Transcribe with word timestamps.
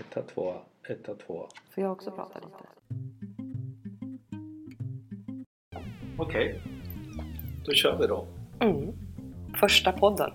Etta, 0.00 0.22
tvåa, 0.22 0.54
etta, 0.88 1.14
tvåa. 1.14 1.46
Får 1.74 1.82
jag 1.84 1.92
också 1.92 2.10
prata 2.10 2.38
lite? 2.38 2.56
Okej, 6.18 6.60
då 7.64 7.72
kör 7.72 7.98
vi 7.98 8.06
då. 8.06 8.26
Mm. 8.60 8.92
Första 9.60 9.92
podden. 9.92 10.30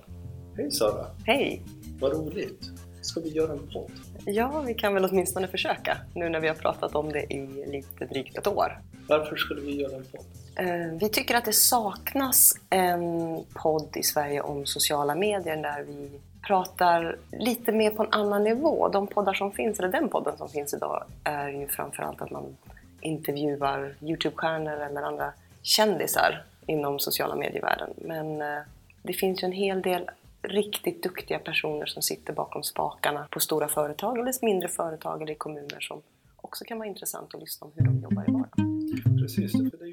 Hej 0.58 0.72
Sara, 0.72 1.06
Hej! 1.26 1.62
vad 2.00 2.12
roligt. 2.14 2.70
Ska 3.02 3.20
vi 3.22 3.30
göra 3.30 3.52
en 3.54 3.68
podd? 3.74 3.92
Ja, 4.26 4.64
vi 4.68 4.74
kan 4.74 4.94
väl 4.94 5.06
åtminstone 5.06 5.48
försöka 5.48 5.98
nu 6.16 6.30
när 6.30 6.40
vi 6.40 6.48
har 6.48 6.56
pratat 6.56 6.96
om 6.96 7.12
det 7.12 7.34
i 7.34 7.66
lite 7.68 8.06
drygt 8.06 8.38
ett 8.38 8.48
år. 8.48 8.82
Varför 9.08 9.36
skulle 9.36 9.62
vi 9.62 9.82
göra 9.82 9.96
en 9.98 10.04
podd? 10.06 10.26
Eh, 10.56 10.98
Vi 11.00 11.10
tycker 11.10 11.36
att 11.36 11.46
det 11.46 11.54
saknas 11.54 12.54
en 12.70 13.44
podd 13.54 13.98
i 13.98 14.04
Sverige 14.04 14.42
om 14.42 14.66
sociala 14.66 15.16
medier 15.16 15.58
där 15.58 15.84
vi 15.84 16.12
pratar 16.48 17.18
lite 17.32 17.72
mer 17.72 17.92
på 17.92 18.04
en 18.04 18.12
annan 18.12 18.44
nivå. 18.44 18.90
De 18.90 19.08
poddar 19.08 19.34
som 19.34 19.52
finns, 19.52 19.80
eller 19.80 19.90
den 19.90 20.10
podden 20.10 20.38
som 20.38 20.50
finns 20.50 20.74
idag, 20.74 21.04
är 21.24 21.50
ju 21.50 21.68
framförallt 21.68 22.22
att 22.22 22.32
man 22.32 22.58
intervjuar 23.02 23.94
Youtube-stjärnor 24.02 24.78
eller 24.78 25.02
andra 25.02 25.34
kändisar 25.62 26.44
inom 26.66 27.00
sociala 27.00 27.36
medievärlden. 27.36 27.90
Men 27.98 28.42
eh, 28.42 28.62
det 29.04 29.14
finns 29.14 29.44
ju 29.44 29.46
en 29.46 29.52
hel 29.52 29.82
del 29.82 30.10
riktigt 30.42 31.04
duktiga 31.04 31.40
personer 31.40 31.86
som 31.86 32.02
sitter 32.02 32.34
bakom 32.34 32.64
spakarna 32.64 33.28
på 33.32 33.40
stora 33.40 33.68
företag 33.68 34.20
eller 34.20 34.46
mindre 34.46 34.70
företag 34.70 35.22
eller 35.22 35.32
i 35.32 35.36
kommuner 35.36 35.80
som 35.80 36.02
också 36.36 36.66
kan 36.66 36.78
vara 36.78 36.88
intressant 36.88 37.36
att 37.36 37.42
lyssna 37.42 37.68
om 37.68 37.72
hur 37.76 37.86
de 37.86 38.02
jobbar 38.02 38.24
i 38.30 38.32
vardagen. 38.32 39.18
Precis, 39.22 39.52
för 39.52 39.78
det 39.78 39.86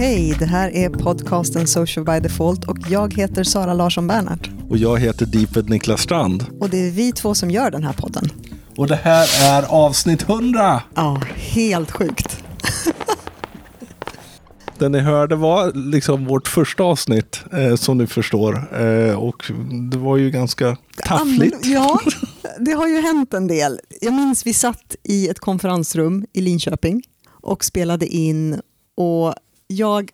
Hej, 0.00 0.36
det 0.38 0.46
här 0.46 0.76
är 0.76 0.88
podcasten 0.88 1.66
Social 1.66 2.04
by 2.04 2.20
Default 2.20 2.68
och 2.68 2.78
jag 2.88 3.14
heter 3.14 3.44
Sara 3.44 3.74
Larsson 3.74 4.06
Bernhardt. 4.06 4.50
Och 4.68 4.76
jag 4.76 4.98
heter 4.98 5.26
Deeped 5.26 5.70
Niklas 5.70 6.00
Strand. 6.00 6.46
Och 6.60 6.70
det 6.70 6.86
är 6.86 6.90
vi 6.90 7.12
två 7.12 7.34
som 7.34 7.50
gör 7.50 7.70
den 7.70 7.84
här 7.84 7.92
podden. 7.92 8.28
Och 8.76 8.86
det 8.86 8.94
här 8.94 9.28
är 9.42 9.62
avsnitt 9.62 10.22
100! 10.22 10.82
Ja, 10.94 11.22
helt 11.36 11.90
sjukt. 11.90 12.44
Det 14.78 14.88
ni 14.88 14.98
hörde 14.98 15.36
var 15.36 15.72
liksom 15.74 16.26
vårt 16.26 16.48
första 16.48 16.82
avsnitt, 16.82 17.40
eh, 17.52 17.74
som 17.74 17.98
ni 17.98 18.06
förstår. 18.06 18.82
Eh, 18.82 19.14
och 19.14 19.52
det 19.90 19.98
var 19.98 20.16
ju 20.16 20.30
ganska 20.30 20.76
taffligt. 20.96 21.66
Ja, 21.66 22.00
det 22.58 22.72
har 22.72 22.88
ju 22.88 23.00
hänt 23.00 23.34
en 23.34 23.46
del. 23.46 23.80
Jag 24.00 24.14
minns 24.14 24.46
vi 24.46 24.54
satt 24.54 24.96
i 25.02 25.28
ett 25.28 25.38
konferensrum 25.38 26.26
i 26.32 26.40
Linköping 26.40 27.02
och 27.40 27.64
spelade 27.64 28.06
in 28.06 28.60
och 28.96 29.34
jag, 29.70 30.10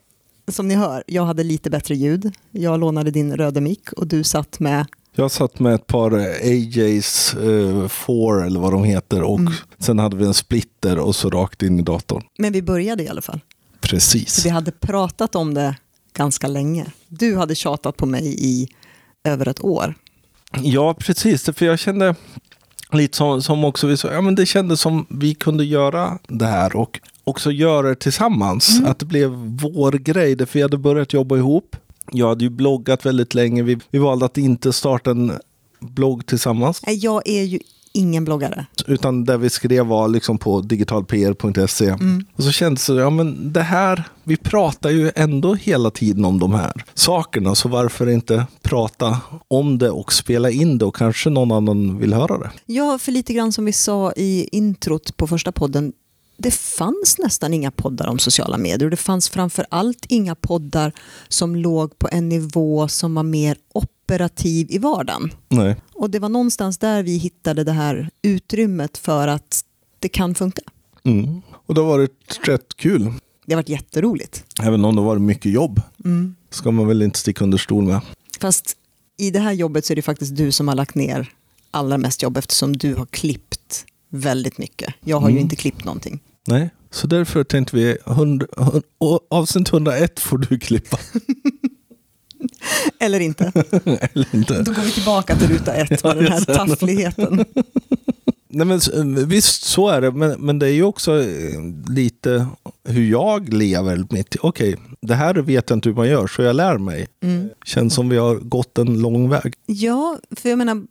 som 0.49 0.69
ni 0.69 0.75
hör, 0.75 1.05
jag 1.07 1.25
hade 1.25 1.43
lite 1.43 1.71
bättre 1.71 1.95
ljud. 1.95 2.35
Jag 2.51 2.81
lånade 2.81 3.11
din 3.11 3.37
röda 3.37 3.61
mick 3.61 3.93
och 3.93 4.07
du 4.07 4.25
satt 4.25 4.61
med 4.61 4.87
Jag 5.13 5.31
satt 5.31 5.59
med 5.59 5.75
ett 5.75 5.87
par 5.87 6.13
AJs 6.13 7.35
eh, 7.35 7.89
4 7.89 8.47
eller 8.47 8.61
vad 8.61 8.73
de 8.73 8.85
heter 8.85 9.23
och 9.23 9.41
sen 9.79 9.99
hade 9.99 10.17
vi 10.17 10.25
en 10.25 10.35
splitter 10.35 10.99
och 10.99 11.17
så 11.17 11.31
rakt 11.31 11.63
in 11.63 11.79
i 11.81 11.83
datorn. 11.83 12.23
Men 12.39 12.53
vi 12.53 12.63
började 12.63 13.03
i 13.03 13.09
alla 13.09 13.23
fall. 13.23 13.41
Precis. 13.81 14.47
Vi 14.47 14.51
hade 14.51 14.73
pratat 14.73 15.35
om 15.35 15.55
det 15.55 15.77
ganska 16.13 16.49
länge. 16.49 16.87
Du 17.09 17.37
hade 17.37 17.55
tjatat 17.55 17.97
på 17.97 18.07
mig 18.07 18.35
i 18.39 18.69
över 19.25 19.49
ett 19.49 19.65
år. 19.65 19.95
Ja, 20.63 20.95
precis. 20.95 21.45
För 21.45 21.67
jag 21.67 21.79
kände 21.79 22.15
lite 22.93 23.17
som, 23.17 23.43
som 23.43 23.65
också 23.65 23.87
vi 23.87 23.97
sa, 23.97 24.13
ja 24.13 24.21
men 24.21 24.35
det 24.35 24.47
kändes 24.47 24.81
som 24.81 25.07
vi 25.11 25.35
kunde 25.35 25.65
göra 25.65 26.19
det 26.29 26.47
här 26.47 26.77
och 26.77 27.01
också 27.27 27.51
göra 27.51 27.89
det 27.89 27.95
tillsammans. 27.95 28.81
Att 28.85 28.99
det 28.99 29.07
blev 29.07 29.31
vår 29.63 29.93
grej, 29.93 30.37
därför 30.37 30.55
vi 30.59 30.63
hade 30.63 30.79
börjat 30.79 31.13
jobba 31.13 31.37
ihop. 31.37 31.77
Jag 32.13 32.29
hade 32.29 32.45
ju 32.45 32.51
bloggat 32.51 33.07
väldigt 33.07 33.35
länge. 33.35 33.63
Vi, 33.63 33.79
vi 33.91 33.99
valde 33.99 34.27
att 34.27 34.39
inte 34.39 34.73
starta 34.73 35.11
en 35.11 35.33
blogg 35.81 36.27
tillsammans. 36.27 36.81
Jag 36.87 37.23
är 37.29 37.43
ju 37.43 37.59
ingen 37.93 38.25
bloggare. 38.25 38.67
Utan 38.87 39.25
det 39.25 39.37
vi 39.37 39.51
skrev 39.51 39.87
var 39.87 40.09
liksom 40.09 40.39
på 40.39 40.61
digitalpr.se. 40.61 41.97
Och 42.37 42.45
så 42.45 42.51
kändes 42.51 42.87
det, 42.87 42.95
ja 42.95 43.11
men 43.11 43.53
det 43.53 43.63
här, 43.63 44.05
vi 44.25 44.37
pratar 44.37 44.91
ju 44.91 45.11
ändå 45.15 45.55
hela 45.55 45.91
tiden 45.91 46.25
om 46.25 46.39
de 46.39 46.55
här 46.55 46.85
sakerna. 46.95 47.55
Så 47.55 47.69
varför 47.69 48.09
inte 48.09 48.47
prata 48.63 49.19
om 49.49 49.79
det 49.79 49.91
och 49.91 50.13
spela 50.13 50.51
in 50.51 50.79
det 50.79 50.85
och 50.85 50.97
kanske 50.97 51.31
någon 51.31 51.53
annan 51.53 51.99
vill 51.99 52.13
höra 52.13 52.39
det. 52.39 52.51
Ja, 52.67 52.99
för 52.99 53.13
lite 53.13 53.33
grann 53.33 53.53
som 53.53 53.65
vi 53.65 53.73
sa 53.73 54.13
i 54.17 54.49
introt 54.53 55.17
på 55.17 55.27
första 55.27 55.53
podden, 55.53 55.93
det 56.37 56.51
fanns 56.51 57.19
nästan 57.19 57.55
inga 57.55 57.71
poddar 57.71 58.07
om 58.07 58.19
sociala 58.19 58.59
medier 58.59 58.85
och 58.85 58.91
det 58.91 58.97
fanns 58.97 59.29
framför 59.29 59.67
allt 59.69 60.07
inga 60.09 60.35
poddar 60.35 60.93
som 61.29 61.57
låg 61.57 61.99
på 61.99 62.09
en 62.13 62.29
nivå 62.29 62.89
som 62.89 63.15
var 63.15 63.23
mer 63.23 63.57
operativ 63.73 64.67
i 64.71 64.79
vardagen. 64.79 65.31
Nej. 65.49 65.77
Och 65.95 66.11
det 66.11 66.19
var 66.19 66.29
någonstans 66.29 66.79
där 66.79 67.03
vi 67.03 67.17
hittade 67.17 67.65
det 67.65 67.73
här 67.73 68.11
utrymmet 68.23 68.99
för 68.99 69.29
att 69.29 69.65
det 69.99 70.09
kan 70.09 70.35
funka. 70.35 70.63
Mm. 71.05 71.43
Och 71.67 71.75
det 71.75 71.81
har 71.81 71.89
varit 71.89 72.41
rätt 72.43 72.77
kul. 72.77 73.13
Det 73.47 73.53
har 73.55 73.57
varit 73.63 73.69
jätteroligt. 73.69 74.45
Även 74.63 74.85
om 74.85 74.95
det 74.97 75.01
har 75.01 75.07
varit 75.07 75.23
mycket 75.23 75.53
jobb. 75.53 75.81
Mm. 76.05 76.35
Ska 76.51 76.71
man 76.71 76.87
väl 76.87 77.03
inte 77.03 77.19
sticka 77.19 77.45
under 77.45 77.59
stol 77.59 77.85
med. 77.85 78.01
Fast 78.41 78.77
i 79.19 79.31
det 79.31 79.39
här 79.41 79.53
jobbet 79.53 79.85
så 79.87 79.93
är 79.93 79.97
det 79.97 80.03
faktiskt 80.03 80.37
du 80.37 80.53
som 80.53 80.69
har 80.69 80.75
lagt 80.75 80.95
ner 80.95 81.33
allra 81.71 81.99
mest 81.99 82.23
jobb 82.23 82.37
eftersom 82.37 82.77
du 82.77 82.95
har 82.95 83.07
klippt 83.07 83.85
väldigt 84.09 84.59
mycket. 84.59 84.95
Jag 85.05 85.21
har 85.21 85.29
ju 85.29 85.33
Mm. 85.33 85.43
inte 85.43 85.57
klippt 85.57 85.85
någonting. 85.85 86.21
Nej. 86.47 86.71
Så 86.91 87.07
därför 87.07 87.45
tänkte 87.45 87.77
vi, 87.77 87.97
100, 88.07 88.47
och 88.99 89.27
avsnitt 89.31 89.69
101 89.69 90.21
får 90.21 90.39
du 90.39 90.59
klippa. 90.59 90.99
Eller 93.01 93.21
inte. 93.21 93.53
Eller 93.85 94.35
inte. 94.35 94.63
Då 94.63 94.73
går 94.73 94.83
vi 94.83 94.91
tillbaka 94.91 95.37
till 95.37 95.49
ruta 95.49 95.75
ett 95.75 96.05
med 96.05 96.17
den 96.17 96.33
här 96.33 96.41
taffligheten. 96.41 97.45
Nej, 98.49 98.67
men, 98.67 99.29
visst, 99.29 99.63
så 99.63 99.89
är 99.89 100.01
det. 100.01 100.11
Men, 100.11 100.41
men 100.41 100.59
det 100.59 100.67
är 100.67 100.73
ju 100.73 100.83
också 100.83 101.23
eh, 101.23 101.61
lite 101.89 102.47
hur 102.85 103.11
jag 103.11 103.53
lever 103.53 104.07
mitt. 104.11 104.37
Okej, 104.41 104.77
det 105.01 105.15
här 105.15 105.35
vet 105.35 105.71
jag 105.71 105.77
inte 105.77 105.89
hur 105.89 105.97
man 105.97 106.09
gör, 106.09 106.27
så 106.27 106.43
jag 106.43 106.57
lär 106.57 106.79
mig. 106.79 107.07
Känns 107.65 107.95
som 107.95 108.09
vi 108.09 108.17
har 108.17 108.37
gått 108.37 108.79
en 108.79 109.01
lång 109.01 109.29
väg. 109.29 109.55
Ja, 109.67 110.19
för 110.31 110.49
jag 110.49 110.59
menar, 110.59 110.87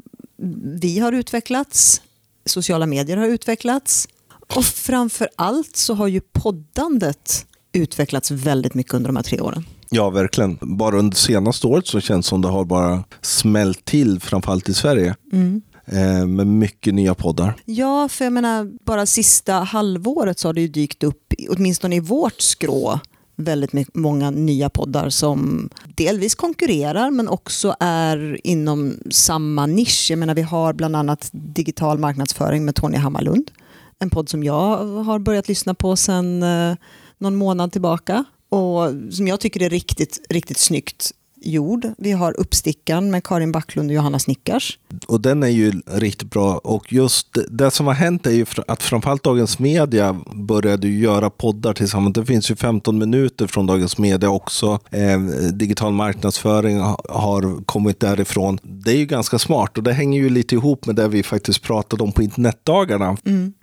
vi 0.79 0.99
har 0.99 1.11
utvecklats, 1.11 2.01
sociala 2.45 2.85
medier 2.85 3.17
har 3.17 3.27
utvecklats 3.27 4.07
och 4.53 4.65
framför 4.65 5.29
allt 5.35 5.75
så 5.75 5.93
har 5.93 6.07
ju 6.07 6.21
poddandet 6.21 7.45
utvecklats 7.73 8.31
väldigt 8.31 8.73
mycket 8.73 8.93
under 8.93 9.07
de 9.07 9.15
här 9.15 9.23
tre 9.23 9.39
åren. 9.39 9.65
Ja, 9.89 10.09
verkligen. 10.09 10.57
Bara 10.61 10.97
under 10.99 11.17
senaste 11.17 11.67
året 11.67 11.87
så 11.87 11.99
känns 11.99 12.25
det 12.25 12.29
som 12.29 12.41
det 12.41 12.47
har 12.47 12.65
bara 12.65 13.03
smält 13.21 13.85
till, 13.85 14.19
framförallt 14.19 14.69
i 14.69 14.73
Sverige. 14.73 15.15
Eh, 15.85 16.25
med 16.25 16.47
mycket 16.47 16.93
nya 16.93 17.15
poddar. 17.15 17.55
Ja, 17.65 18.09
för 18.09 18.25
jag 18.25 18.33
menar, 18.33 18.71
bara 18.85 19.05
sista 19.05 19.53
halvåret 19.53 20.39
så 20.39 20.47
har 20.47 20.53
det 20.53 20.61
ju 20.61 20.67
dykt 20.67 21.03
upp, 21.03 21.33
åtminstone 21.49 21.95
i 21.95 21.99
vårt 21.99 22.41
skrå, 22.41 22.99
väldigt 23.35 23.95
många 23.95 24.31
nya 24.31 24.69
poddar 24.69 25.09
som 25.09 25.69
delvis 25.95 26.35
konkurrerar 26.35 27.11
men 27.11 27.27
också 27.27 27.75
är 27.79 28.39
inom 28.43 28.93
samma 29.11 29.65
nisch. 29.65 30.07
Jag 30.09 30.19
menar, 30.19 30.35
vi 30.35 30.41
har 30.41 30.73
bland 30.73 30.95
annat 30.95 31.29
digital 31.31 31.97
marknadsföring 31.97 32.65
med 32.65 32.75
Tony 32.75 32.97
Hammarlund. 32.97 33.51
En 33.99 34.09
podd 34.09 34.29
som 34.29 34.43
jag 34.43 34.77
har 35.03 35.19
börjat 35.19 35.47
lyssna 35.47 35.73
på 35.73 35.95
sedan 35.95 36.43
eh, 36.43 36.75
någon 37.17 37.35
månad 37.35 37.71
tillbaka. 37.71 38.23
Och 38.49 39.13
som 39.13 39.27
jag 39.27 39.39
tycker 39.39 39.61
är 39.61 39.69
riktigt, 39.69 40.25
riktigt 40.29 40.57
snyggt 40.57 41.11
gjord. 41.45 41.87
Vi 41.97 42.11
har 42.11 42.39
Uppstickan 42.39 43.11
med 43.11 43.23
Karin 43.23 43.51
Backlund 43.51 43.89
och 43.89 43.95
Johanna 43.95 44.19
Snickars. 44.19 44.79
Och 45.07 45.21
den 45.21 45.43
är 45.43 45.47
ju 45.47 45.71
riktigt 45.85 46.29
bra. 46.29 46.57
Och 46.57 46.93
just 46.93 47.27
det, 47.49 47.71
som 47.71 47.87
har 47.87 47.93
hänt 47.93 48.25
är 48.27 48.31
ju 48.31 48.45
att 48.67 48.83
framförallt 48.83 49.23
Dagens 49.23 49.59
Media 49.59 50.19
började 50.33 50.87
göra 50.87 51.29
poddar 51.29 51.73
tillsammans. 51.73 52.13
Det 52.13 52.25
finns 52.25 52.51
ju 52.51 52.55
15 52.55 52.97
minuter 52.97 53.47
från 53.47 53.65
Dagens 53.65 53.97
Media 53.97 54.29
också. 54.29 54.79
Eh, 54.91 55.19
digital 55.53 55.93
marknadsföring 55.93 56.79
ha- 56.79 56.99
har 57.09 57.65
kommit 57.65 57.99
därifrån. 57.99 58.59
Det 58.63 58.91
är 58.91 58.97
ju 58.97 59.05
ganska 59.05 59.39
smart 59.39 59.77
och 59.77 59.83
det 59.83 59.93
hänger 59.93 60.19
ju 60.21 60.29
lite 60.29 60.55
ihop 60.55 60.85
med 60.85 60.95
det 60.95 61.07
vi 61.07 61.23
faktiskt 61.23 61.61
pratade 61.61 62.03
om 62.03 62.11
på 62.11 62.23
internetdagarna. 62.23 63.17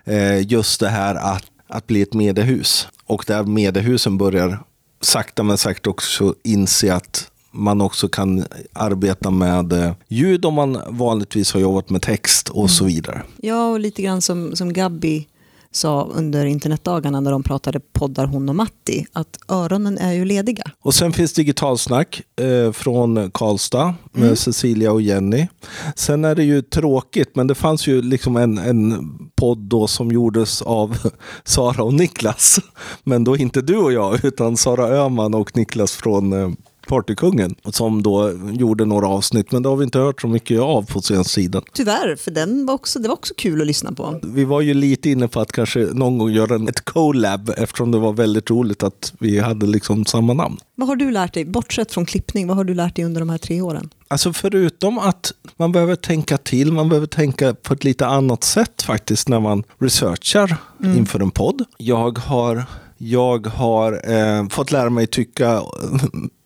Eh, 0.05 0.47
just 0.51 0.79
det 0.79 0.89
här 0.89 1.15
att, 1.15 1.43
att 1.67 1.87
bli 1.87 2.01
ett 2.01 2.13
mediehus. 2.13 2.87
Och 3.05 3.23
där 3.27 3.43
mediehusen 3.43 4.17
börjar 4.17 4.59
sakta 5.01 5.43
men 5.43 5.57
säkert 5.57 5.87
också 5.87 6.35
inse 6.43 6.93
att 6.95 7.29
man 7.53 7.81
också 7.81 8.07
kan 8.09 8.45
arbeta 8.73 9.31
med 9.31 9.73
eh, 9.73 9.91
ljud 10.07 10.45
om 10.45 10.53
man 10.53 10.77
vanligtvis 10.89 11.53
har 11.53 11.59
jobbat 11.59 11.89
med 11.89 12.01
text 12.01 12.49
och 12.49 12.69
så 12.69 12.85
vidare. 12.85 13.21
Ja, 13.41 13.67
och 13.67 13.79
lite 13.79 14.01
grann 14.01 14.21
som, 14.21 14.55
som 14.55 14.73
Gabby 14.73 15.27
sa 15.71 16.09
under 16.13 16.45
internetdagarna 16.45 17.19
när 17.19 17.31
de 17.31 17.43
pratade 17.43 17.79
poddar 17.79 18.25
hon 18.25 18.49
och 18.49 18.55
Matti, 18.55 19.05
att 19.13 19.39
öronen 19.47 19.97
är 19.97 20.13
ju 20.13 20.25
lediga. 20.25 20.63
Och 20.81 20.95
sen 20.95 21.13
finns 21.13 21.33
Digitalsnack 21.33 22.21
eh, 22.41 22.71
från 22.71 23.31
Karlstad 23.31 23.95
med 24.11 24.23
Mm. 24.23 24.35
Cecilia 24.35 24.91
och 24.91 25.01
Jenny. 25.01 25.47
Sen 25.95 26.25
är 26.25 26.35
det 26.35 26.43
ju 26.43 26.61
tråkigt, 26.61 27.35
men 27.35 27.47
det 27.47 27.55
fanns 27.55 27.87
ju 27.87 28.01
liksom 28.01 28.35
en, 28.37 28.57
en 28.57 29.13
podd 29.35 29.57
då 29.57 29.87
som 29.87 30.11
gjordes 30.11 30.61
av 30.61 30.97
Sara 31.43 31.83
och 31.83 31.93
Niklas. 31.93 32.59
Men 33.03 33.23
då 33.23 33.37
inte 33.37 33.61
du 33.61 33.77
och 33.77 33.93
jag, 33.93 34.25
utan 34.25 34.57
Sara 34.57 34.87
Öhman 34.87 35.33
och 35.33 35.57
Niklas 35.57 35.91
från 35.91 36.33
eh, 36.33 36.49
Partykungen 36.87 37.55
som 37.71 38.03
då 38.03 38.31
gjorde 38.51 38.85
några 38.85 39.07
avsnitt, 39.07 39.51
men 39.51 39.63
det 39.63 39.69
har 39.69 39.75
vi 39.75 39.83
inte 39.83 39.99
hört 39.99 40.21
så 40.21 40.27
mycket 40.27 40.59
av 40.61 40.85
på 40.91 41.01
senaste 41.01 41.35
tiden. 41.35 41.61
Tyvärr, 41.73 42.15
för 42.15 42.31
den 42.31 42.65
var 42.65 42.73
också, 42.73 42.99
det 42.99 43.07
var 43.07 43.15
också 43.15 43.33
kul 43.37 43.61
att 43.61 43.67
lyssna 43.67 43.91
på. 43.91 44.19
Vi 44.23 44.43
var 44.43 44.61
ju 44.61 44.73
lite 44.73 45.09
inne 45.09 45.27
på 45.27 45.39
att 45.39 45.51
kanske 45.51 45.79
någon 45.79 46.17
gång 46.17 46.31
göra 46.31 46.55
en- 46.55 46.67
ett 46.67 46.85
collab 46.85 47.51
eftersom 47.57 47.91
det 47.91 47.97
var 47.97 48.13
väldigt 48.13 48.49
roligt 48.49 48.83
att 48.83 49.13
vi 49.19 49.39
hade 49.39 49.65
liksom 49.65 50.05
samma 50.05 50.33
namn. 50.33 50.57
Vad 50.75 50.87
har 50.87 50.95
du 50.95 51.11
lärt 51.11 51.33
dig, 51.33 51.45
bortsett 51.45 51.91
från 51.91 52.05
klippning, 52.05 52.47
vad 52.47 52.57
har 52.57 52.63
du 52.63 52.73
lärt 52.73 52.95
dig 52.95 53.05
under 53.05 53.21
de 53.21 53.29
här 53.29 53.37
tre 53.37 53.61
åren? 53.61 53.89
Alltså 54.07 54.33
förutom 54.33 54.99
att 54.99 55.31
man 55.57 55.71
behöver 55.71 55.95
tänka 55.95 56.37
till, 56.37 56.71
man 56.71 56.89
behöver 56.89 57.07
tänka 57.07 57.53
på 57.53 57.73
ett 57.73 57.83
lite 57.83 58.05
annat 58.07 58.43
sätt 58.43 58.81
faktiskt 58.81 59.29
när 59.29 59.39
man 59.39 59.63
researchar 59.79 60.57
inför 60.83 61.19
en 61.19 61.31
podd. 61.31 61.63
Jag 61.77 62.17
har, 62.17 62.65
jag 62.97 63.47
har 63.47 64.11
eh, 64.13 64.47
fått 64.49 64.71
lära 64.71 64.89
mig 64.89 65.07
tycka 65.07 65.61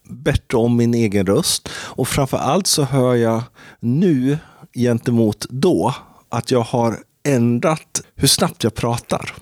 bättre 0.08 0.58
om 0.58 0.76
min 0.76 0.94
egen 0.94 1.26
röst. 1.26 1.68
Och 1.72 2.08
framför 2.08 2.36
allt 2.36 2.66
så 2.66 2.82
hör 2.82 3.14
jag 3.14 3.42
nu 3.80 4.38
gentemot 4.74 5.46
då 5.50 5.94
att 6.28 6.50
jag 6.50 6.60
har 6.60 6.98
ändrat 7.26 8.02
hur 8.14 8.28
snabbt 8.28 8.64
jag 8.64 8.74
pratar. 8.74 9.34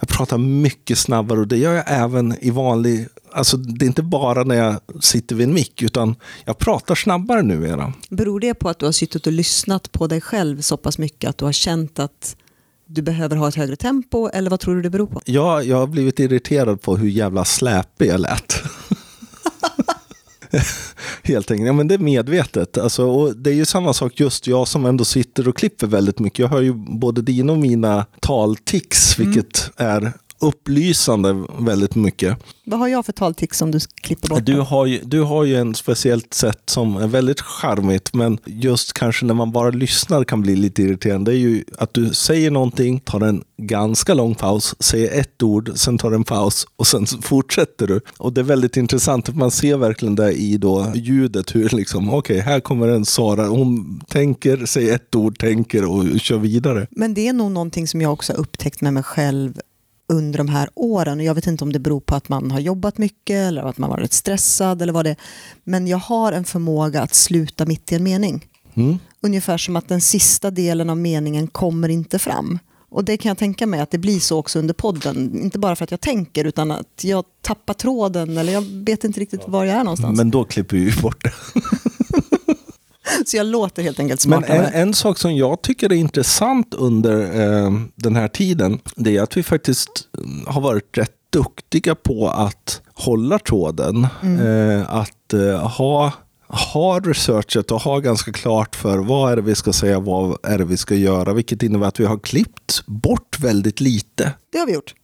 Jag 0.00 0.08
pratar 0.08 0.38
mycket 0.38 0.98
snabbare 0.98 1.40
och 1.40 1.48
det 1.48 1.56
gör 1.56 1.74
jag 1.74 1.84
även 1.86 2.36
i 2.40 2.50
vanlig... 2.50 3.08
Alltså 3.32 3.56
det 3.56 3.84
är 3.84 3.86
inte 3.86 4.02
bara 4.02 4.44
när 4.44 4.54
jag 4.54 4.80
sitter 5.00 5.36
vid 5.36 5.48
en 5.48 5.54
mick 5.54 5.82
utan 5.82 6.14
jag 6.44 6.58
pratar 6.58 6.94
snabbare 6.94 7.42
numera. 7.42 7.92
Beror 8.10 8.40
det 8.40 8.54
på 8.54 8.68
att 8.68 8.78
du 8.78 8.84
har 8.84 8.92
suttit 8.92 9.26
och 9.26 9.32
lyssnat 9.32 9.92
på 9.92 10.06
dig 10.06 10.20
själv 10.20 10.60
så 10.60 10.76
pass 10.76 10.98
mycket 10.98 11.30
att 11.30 11.38
du 11.38 11.44
har 11.44 11.52
känt 11.52 11.98
att 11.98 12.36
du 12.86 13.02
behöver 13.02 13.36
ha 13.36 13.48
ett 13.48 13.54
högre 13.54 13.76
tempo 13.76 14.28
eller 14.28 14.50
vad 14.50 14.60
tror 14.60 14.76
du 14.76 14.82
det 14.82 14.90
beror 14.90 15.06
på? 15.06 15.22
Jag, 15.24 15.64
jag 15.64 15.76
har 15.76 15.86
blivit 15.86 16.18
irriterad 16.18 16.82
på 16.82 16.96
hur 16.96 17.08
jävla 17.08 17.44
släpig 17.44 18.08
jag 18.08 18.20
lät. 18.20 18.62
Helt 21.22 21.50
enkelt. 21.50 21.66
Ja, 21.66 21.72
men 21.72 21.88
det 21.88 21.94
är 21.94 21.98
medvetet. 21.98 22.78
Alltså, 22.78 23.06
och 23.06 23.36
det 23.36 23.50
är 23.50 23.54
ju 23.54 23.64
samma 23.64 23.92
sak 23.92 24.20
just 24.20 24.46
jag 24.46 24.68
som 24.68 24.86
ändå 24.86 25.04
sitter 25.04 25.48
och 25.48 25.56
klipper 25.56 25.86
väldigt 25.86 26.18
mycket. 26.18 26.38
Jag 26.38 26.48
hör 26.48 26.60
ju 26.60 26.72
både 26.74 27.22
dina 27.22 27.52
och 27.52 27.58
mina 27.58 28.06
taltics, 28.20 29.18
vilket 29.18 29.70
är 29.76 30.12
upplysande 30.40 31.44
väldigt 31.58 31.94
mycket. 31.94 32.38
Vad 32.64 32.78
har 32.78 32.88
jag 32.88 33.06
för 33.06 33.12
taltics 33.12 33.58
som 33.58 33.70
du 33.70 33.78
klipper 34.02 34.28
bort? 34.28 34.46
Du 34.46 34.60
har, 34.60 34.86
ju, 34.86 35.00
du 35.04 35.20
har 35.20 35.44
ju 35.44 35.56
en 35.56 35.74
speciellt 35.74 36.34
sätt 36.34 36.62
som 36.66 36.96
är 36.96 37.06
väldigt 37.06 37.40
charmigt, 37.40 38.14
men 38.14 38.38
just 38.44 38.92
kanske 38.92 39.26
när 39.26 39.34
man 39.34 39.52
bara 39.52 39.70
lyssnar 39.70 40.24
kan 40.24 40.40
bli 40.40 40.56
lite 40.56 40.82
irriterande. 40.82 41.30
Det 41.30 41.36
är 41.36 41.40
ju 41.40 41.64
att 41.78 41.94
du 41.94 42.14
säger 42.14 42.50
någonting, 42.50 43.00
tar 43.00 43.20
en 43.20 43.44
ganska 43.68 44.14
lång 44.14 44.34
paus, 44.34 44.74
säger 44.78 45.20
ett 45.20 45.42
ord, 45.42 45.70
sen 45.74 45.98
tar 45.98 46.12
en 46.12 46.24
paus 46.24 46.66
och 46.76 46.86
sen 46.86 47.06
fortsätter 47.06 47.86
du. 47.86 48.00
Och 48.18 48.32
det 48.32 48.40
är 48.40 48.44
väldigt 48.44 48.76
intressant 48.76 49.28
att 49.28 49.36
man 49.36 49.50
ser 49.50 49.76
verkligen 49.76 50.14
det 50.14 50.32
i 50.32 50.56
då 50.56 50.92
ljudet, 50.94 51.54
hur 51.54 51.68
liksom, 51.68 52.14
okej, 52.14 52.40
här 52.40 52.60
kommer 52.60 52.88
en 52.88 53.04
Sara, 53.04 53.46
hon 53.46 54.00
tänker, 54.08 54.66
säger 54.66 54.94
ett 54.94 55.14
ord, 55.14 55.38
tänker 55.38 55.84
och 55.84 56.20
kör 56.20 56.38
vidare. 56.38 56.86
Men 56.90 57.14
det 57.14 57.28
är 57.28 57.32
nog 57.32 57.52
någonting 57.52 57.88
som 57.88 58.00
jag 58.00 58.12
också 58.12 58.32
har 58.32 58.40
upptäckt 58.40 58.80
med 58.80 58.94
mig 58.94 59.02
själv 59.02 59.60
under 60.12 60.38
de 60.38 60.48
här 60.48 60.68
åren. 60.74 61.18
Och 61.18 61.24
jag 61.24 61.34
vet 61.34 61.46
inte 61.46 61.64
om 61.64 61.72
det 61.72 61.78
beror 61.78 62.00
på 62.00 62.14
att 62.14 62.28
man 62.28 62.50
har 62.50 62.60
jobbat 62.60 62.98
mycket 62.98 63.36
eller 63.36 63.62
att 63.62 63.78
man 63.78 63.90
varit 63.90 64.12
stressad 64.12 64.82
eller 64.82 64.92
vad 64.92 65.04
det 65.04 65.10
är. 65.10 65.16
Men 65.64 65.86
jag 65.86 65.98
har 65.98 66.32
en 66.32 66.44
förmåga 66.44 67.02
att 67.02 67.14
sluta 67.14 67.66
mitt 67.66 67.92
i 67.92 67.94
en 67.94 68.02
mening. 68.02 68.46
Mm. 68.74 68.98
Ungefär 69.20 69.58
som 69.58 69.76
att 69.76 69.88
den 69.88 70.00
sista 70.00 70.50
delen 70.50 70.90
av 70.90 70.96
meningen 70.96 71.46
kommer 71.46 71.88
inte 71.88 72.18
fram. 72.18 72.58
Och 72.90 73.04
det 73.04 73.16
kan 73.16 73.28
jag 73.28 73.38
tänka 73.38 73.66
mig 73.66 73.80
att 73.80 73.90
det 73.90 73.98
blir 73.98 74.20
så 74.20 74.38
också 74.38 74.58
under 74.58 74.74
podden. 74.74 75.40
Inte 75.42 75.58
bara 75.58 75.76
för 75.76 75.84
att 75.84 75.90
jag 75.90 76.00
tänker 76.00 76.44
utan 76.44 76.70
att 76.70 77.04
jag 77.04 77.24
tappar 77.42 77.74
tråden 77.74 78.38
eller 78.38 78.52
jag 78.52 78.62
vet 78.62 79.04
inte 79.04 79.20
riktigt 79.20 79.40
var 79.46 79.64
jag 79.64 79.76
är 79.76 79.84
någonstans. 79.84 80.16
Men 80.16 80.30
då 80.30 80.44
klipper 80.44 80.76
vi 80.76 80.92
bort 81.02 81.24
det. 81.24 81.32
Så 83.26 83.36
jag 83.36 83.46
låter 83.46 83.82
helt 83.82 84.00
enkelt 84.00 84.26
Men 84.26 84.42
smartare. 84.42 84.66
en, 84.66 84.88
en 84.88 84.94
sak 84.94 85.18
som 85.18 85.36
jag 85.36 85.62
tycker 85.62 85.92
är 85.92 85.96
intressant 85.96 86.74
under 86.74 87.22
eh, 87.64 87.72
den 87.94 88.16
här 88.16 88.28
tiden, 88.28 88.78
det 88.96 89.16
är 89.16 89.22
att 89.22 89.36
vi 89.36 89.42
faktiskt 89.42 90.08
mm, 90.18 90.46
har 90.46 90.60
varit 90.60 90.98
rätt 90.98 91.12
duktiga 91.30 91.94
på 91.94 92.28
att 92.28 92.80
hålla 92.94 93.38
tråden. 93.38 94.06
Eh, 94.22 94.94
att 94.94 95.32
eh, 95.34 95.68
ha, 95.68 96.12
har 96.48 97.00
researchet 97.00 97.70
och 97.70 97.80
har 97.80 98.00
ganska 98.00 98.32
klart 98.32 98.76
för 98.76 98.98
vad 98.98 99.32
är 99.32 99.36
det 99.36 99.42
vi 99.42 99.54
ska 99.54 99.72
säga, 99.72 100.00
vad 100.00 100.38
är 100.42 100.58
det 100.58 100.64
vi 100.64 100.76
ska 100.76 100.94
göra, 100.94 101.32
vilket 101.32 101.62
innebär 101.62 101.86
att 101.86 102.00
vi 102.00 102.04
har 102.04 102.18
klippt 102.18 102.86
bort 102.86 103.40
väldigt 103.40 103.80
lite. 103.80 104.32
Det 104.52 104.58
har 104.58 104.66
vi 104.66 104.72
gjort. 104.72 104.94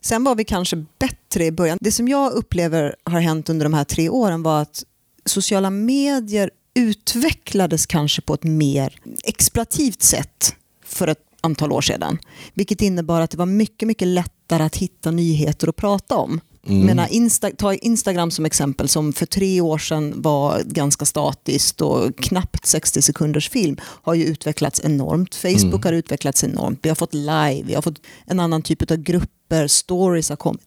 Sen 0.00 0.24
var 0.24 0.34
vi 0.34 0.44
kanske 0.44 0.84
bättre 0.98 1.44
i 1.44 1.52
början. 1.52 1.78
Det 1.80 1.92
som 1.92 2.08
jag 2.08 2.32
upplever 2.32 2.96
har 3.04 3.20
hänt 3.20 3.48
under 3.48 3.66
de 3.66 3.74
här 3.74 3.84
tre 3.84 4.08
åren 4.08 4.42
var 4.42 4.62
att 4.62 4.84
sociala 5.24 5.70
medier 5.70 6.50
utvecklades 6.74 7.86
kanske 7.86 8.22
på 8.22 8.34
ett 8.34 8.44
mer 8.44 9.00
exploativt 9.24 10.02
sätt 10.02 10.54
för 10.84 11.08
ett 11.08 11.18
antal 11.40 11.72
år 11.72 11.80
sedan. 11.80 12.18
Vilket 12.54 12.82
innebar 12.82 13.20
att 13.20 13.30
det 13.30 13.38
var 13.38 13.46
mycket, 13.46 13.86
mycket 13.86 14.08
lättare 14.08 14.62
att 14.62 14.76
hitta 14.76 15.10
nyheter 15.10 15.68
att 15.68 15.76
prata 15.76 16.16
om. 16.16 16.40
Jag 16.68 16.84
menar, 16.84 17.08
Insta, 17.10 17.50
ta 17.50 17.74
Instagram 17.74 18.30
som 18.30 18.44
exempel, 18.44 18.88
som 18.88 19.12
för 19.12 19.26
tre 19.26 19.60
år 19.60 19.78
sedan 19.78 20.22
var 20.22 20.62
ganska 20.64 21.04
statiskt 21.04 21.80
och 21.80 22.16
knappt 22.16 22.66
60 22.66 23.02
sekunders 23.02 23.50
film, 23.50 23.76
har 23.82 24.14
ju 24.14 24.24
utvecklats 24.24 24.80
enormt. 24.84 25.34
Facebook 25.34 25.84
har 25.84 25.92
utvecklats 25.92 26.44
enormt. 26.44 26.78
Vi 26.82 26.88
har 26.88 26.96
fått 26.96 27.14
live, 27.14 27.62
vi 27.64 27.74
har 27.74 27.82
fått 27.82 28.00
en 28.26 28.40
annan 28.40 28.62
typ 28.62 28.90
av 28.90 28.96
grupper, 28.96 29.66
stories 29.66 30.28
har 30.28 30.36
kommit. 30.36 30.62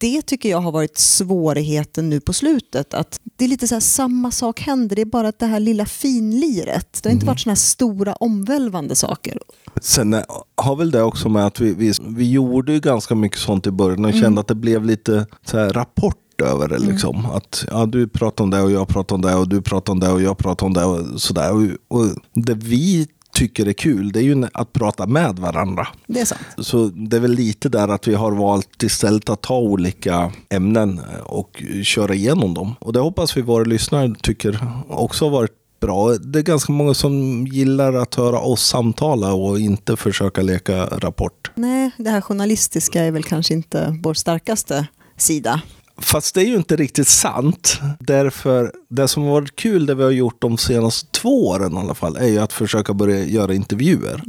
Det 0.00 0.22
tycker 0.22 0.50
jag 0.50 0.60
har 0.60 0.72
varit 0.72 0.98
svårigheten 0.98 2.10
nu 2.10 2.20
på 2.20 2.32
slutet. 2.32 2.94
Att 2.94 3.20
det 3.36 3.44
är 3.44 3.48
lite 3.48 3.68
så 3.68 3.80
samma 3.80 4.30
sak 4.30 4.60
händer, 4.60 4.96
det 4.96 5.02
är 5.02 5.06
bara 5.06 5.28
att 5.28 5.38
det 5.38 5.46
här 5.46 5.60
lilla 5.60 5.86
finliret. 5.86 7.00
Det 7.02 7.08
har 7.08 7.14
inte 7.14 7.26
varit 7.26 7.40
såna 7.40 7.50
här 7.50 7.56
stora 7.56 8.12
omvälvande 8.14 8.94
saker. 8.94 9.38
Sen 9.80 10.14
eh, 10.14 10.22
har 10.56 10.76
väl 10.76 10.90
det 10.90 11.02
också 11.02 11.28
med 11.28 11.46
att 11.46 11.60
vi, 11.60 11.74
vi, 11.74 11.92
vi 12.00 12.30
gjorde 12.30 12.72
ju 12.72 12.80
ganska 12.80 13.14
mycket 13.14 13.38
sånt 13.38 13.66
i 13.66 13.70
början 13.70 14.04
och 14.04 14.14
kände 14.14 14.40
att 14.40 14.48
det 14.48 14.54
blev 14.54 14.84
lite 14.84 15.26
så 15.44 15.58
här 15.58 15.72
rapport 15.72 16.16
över 16.42 16.68
det. 16.68 16.78
Liksom. 16.78 17.26
Att 17.26 17.64
ja, 17.70 17.86
du 17.86 18.08
pratar 18.08 18.44
om 18.44 18.50
det 18.50 18.60
och 18.60 18.70
jag 18.70 18.88
pratar 18.88 19.14
om 19.14 19.22
det 19.22 19.34
och 19.34 19.48
du 19.48 19.62
pratar 19.62 19.92
om 19.92 20.00
det 20.00 20.08
och 20.08 20.22
jag 20.22 20.38
pratar 20.38 20.66
om 20.66 20.74
det 20.74 20.84
och 20.84 21.20
sådär. 21.20 21.52
Och, 21.52 21.98
och 21.98 22.06
det 22.34 22.54
vi 22.54 23.08
tycker 23.32 23.66
är 23.66 23.72
kul 23.72 24.12
det 24.12 24.18
är 24.18 24.22
ju 24.22 24.46
att 24.54 24.72
prata 24.72 25.06
med 25.06 25.38
varandra. 25.38 25.88
Det 26.06 26.20
är 26.20 26.24
sant. 26.24 26.40
Så 26.58 26.86
det 26.86 27.16
är 27.16 27.20
väl 27.20 27.32
lite 27.32 27.68
där 27.68 27.88
att 27.88 28.08
vi 28.08 28.14
har 28.14 28.32
valt 28.32 28.82
istället 28.82 29.28
att 29.28 29.42
ta 29.42 29.58
olika 29.58 30.32
ämnen 30.50 31.00
och 31.24 31.62
köra 31.82 32.14
igenom 32.14 32.54
dem. 32.54 32.74
Och 32.80 32.92
det 32.92 33.00
hoppas 33.00 33.36
vi 33.36 33.42
våra 33.42 33.64
lyssnare 33.64 34.14
tycker 34.22 34.66
också 34.88 35.24
har 35.24 35.30
varit 35.30 35.52
bra. 35.80 36.12
Det 36.12 36.38
är 36.38 36.42
ganska 36.42 36.72
många 36.72 36.94
som 36.94 37.46
gillar 37.46 37.92
att 37.92 38.14
höra 38.14 38.40
oss 38.40 38.66
samtala 38.66 39.32
och 39.32 39.60
inte 39.60 39.96
försöka 39.96 40.42
leka 40.42 40.86
rapport. 40.86 41.50
Nej, 41.54 41.90
det 41.96 42.10
här 42.10 42.20
journalistiska 42.20 43.04
är 43.04 43.10
väl 43.10 43.24
kanske 43.24 43.54
inte 43.54 43.98
vår 44.02 44.14
starkaste 44.14 44.86
sida. 45.16 45.60
Fast 46.00 46.34
det 46.34 46.40
är 46.40 46.46
ju 46.46 46.56
inte 46.56 46.76
riktigt 46.76 47.08
sant. 47.08 47.80
Därför, 47.98 48.72
det 48.88 49.08
som 49.08 49.22
har 49.22 49.30
varit 49.30 49.56
kul, 49.56 49.86
det 49.86 49.94
vi 49.94 50.02
har 50.02 50.10
gjort 50.10 50.40
de 50.40 50.58
senaste 50.58 51.10
två 51.10 51.48
åren 51.48 51.74
i 51.74 51.76
alla 51.76 51.94
fall, 51.94 52.16
är 52.16 52.26
ju 52.26 52.38
att 52.38 52.52
försöka 52.52 52.94
börja 52.94 53.24
göra 53.24 53.54
intervjuer. 53.54 54.22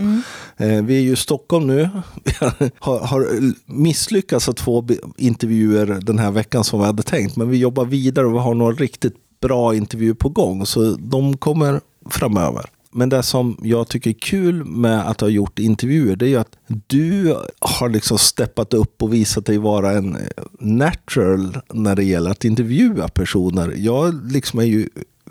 Eh, 0.57 0.83
vi 0.83 0.97
är 0.97 1.01
ju 1.01 1.11
i 1.11 1.15
Stockholm 1.15 1.67
nu. 1.67 1.89
Har, 2.79 2.99
har 2.99 3.27
misslyckats 3.65 4.49
att 4.49 4.59
få 4.59 4.87
intervjuer 5.17 5.99
den 6.01 6.19
här 6.19 6.31
veckan 6.31 6.63
som 6.63 6.79
vi 6.79 6.85
hade 6.85 7.03
tänkt. 7.03 7.35
Men 7.35 7.49
vi 7.49 7.57
jobbar 7.57 7.85
vidare 7.85 8.25
och 8.25 8.33
vi 8.33 8.39
har 8.39 8.53
några 8.53 8.73
riktigt 8.73 9.15
bra 9.41 9.75
intervjuer 9.75 10.13
på 10.13 10.29
gång. 10.29 10.65
Så 10.65 10.95
de 10.99 11.37
kommer 11.37 11.81
framöver. 12.09 12.65
Men 12.91 13.10
det 13.10 13.24
som 13.24 13.57
jag 13.63 13.88
tycker 13.88 14.10
är 14.10 14.19
kul 14.19 14.65
med 14.65 15.10
att 15.10 15.21
ha 15.21 15.27
gjort 15.27 15.60
intervjuer, 15.60 16.15
det 16.15 16.25
är 16.25 16.29
ju 16.29 16.38
att 16.38 16.57
du 16.88 17.38
har 17.60 17.89
liksom 17.89 18.17
steppat 18.17 18.74
upp 18.74 19.03
och 19.03 19.13
visat 19.13 19.45
dig 19.45 19.57
vara 19.57 19.91
en 19.91 20.15
eh, 20.15 20.21
natural 20.60 21.57
när 21.74 21.95
det 21.95 22.03
gäller 22.03 22.31
att 22.31 22.45
intervjua 22.45 23.07
personer. 23.07 23.74
Jag 23.77 24.31
liksom 24.31 24.60
är 24.60 24.63
ju 24.63 24.89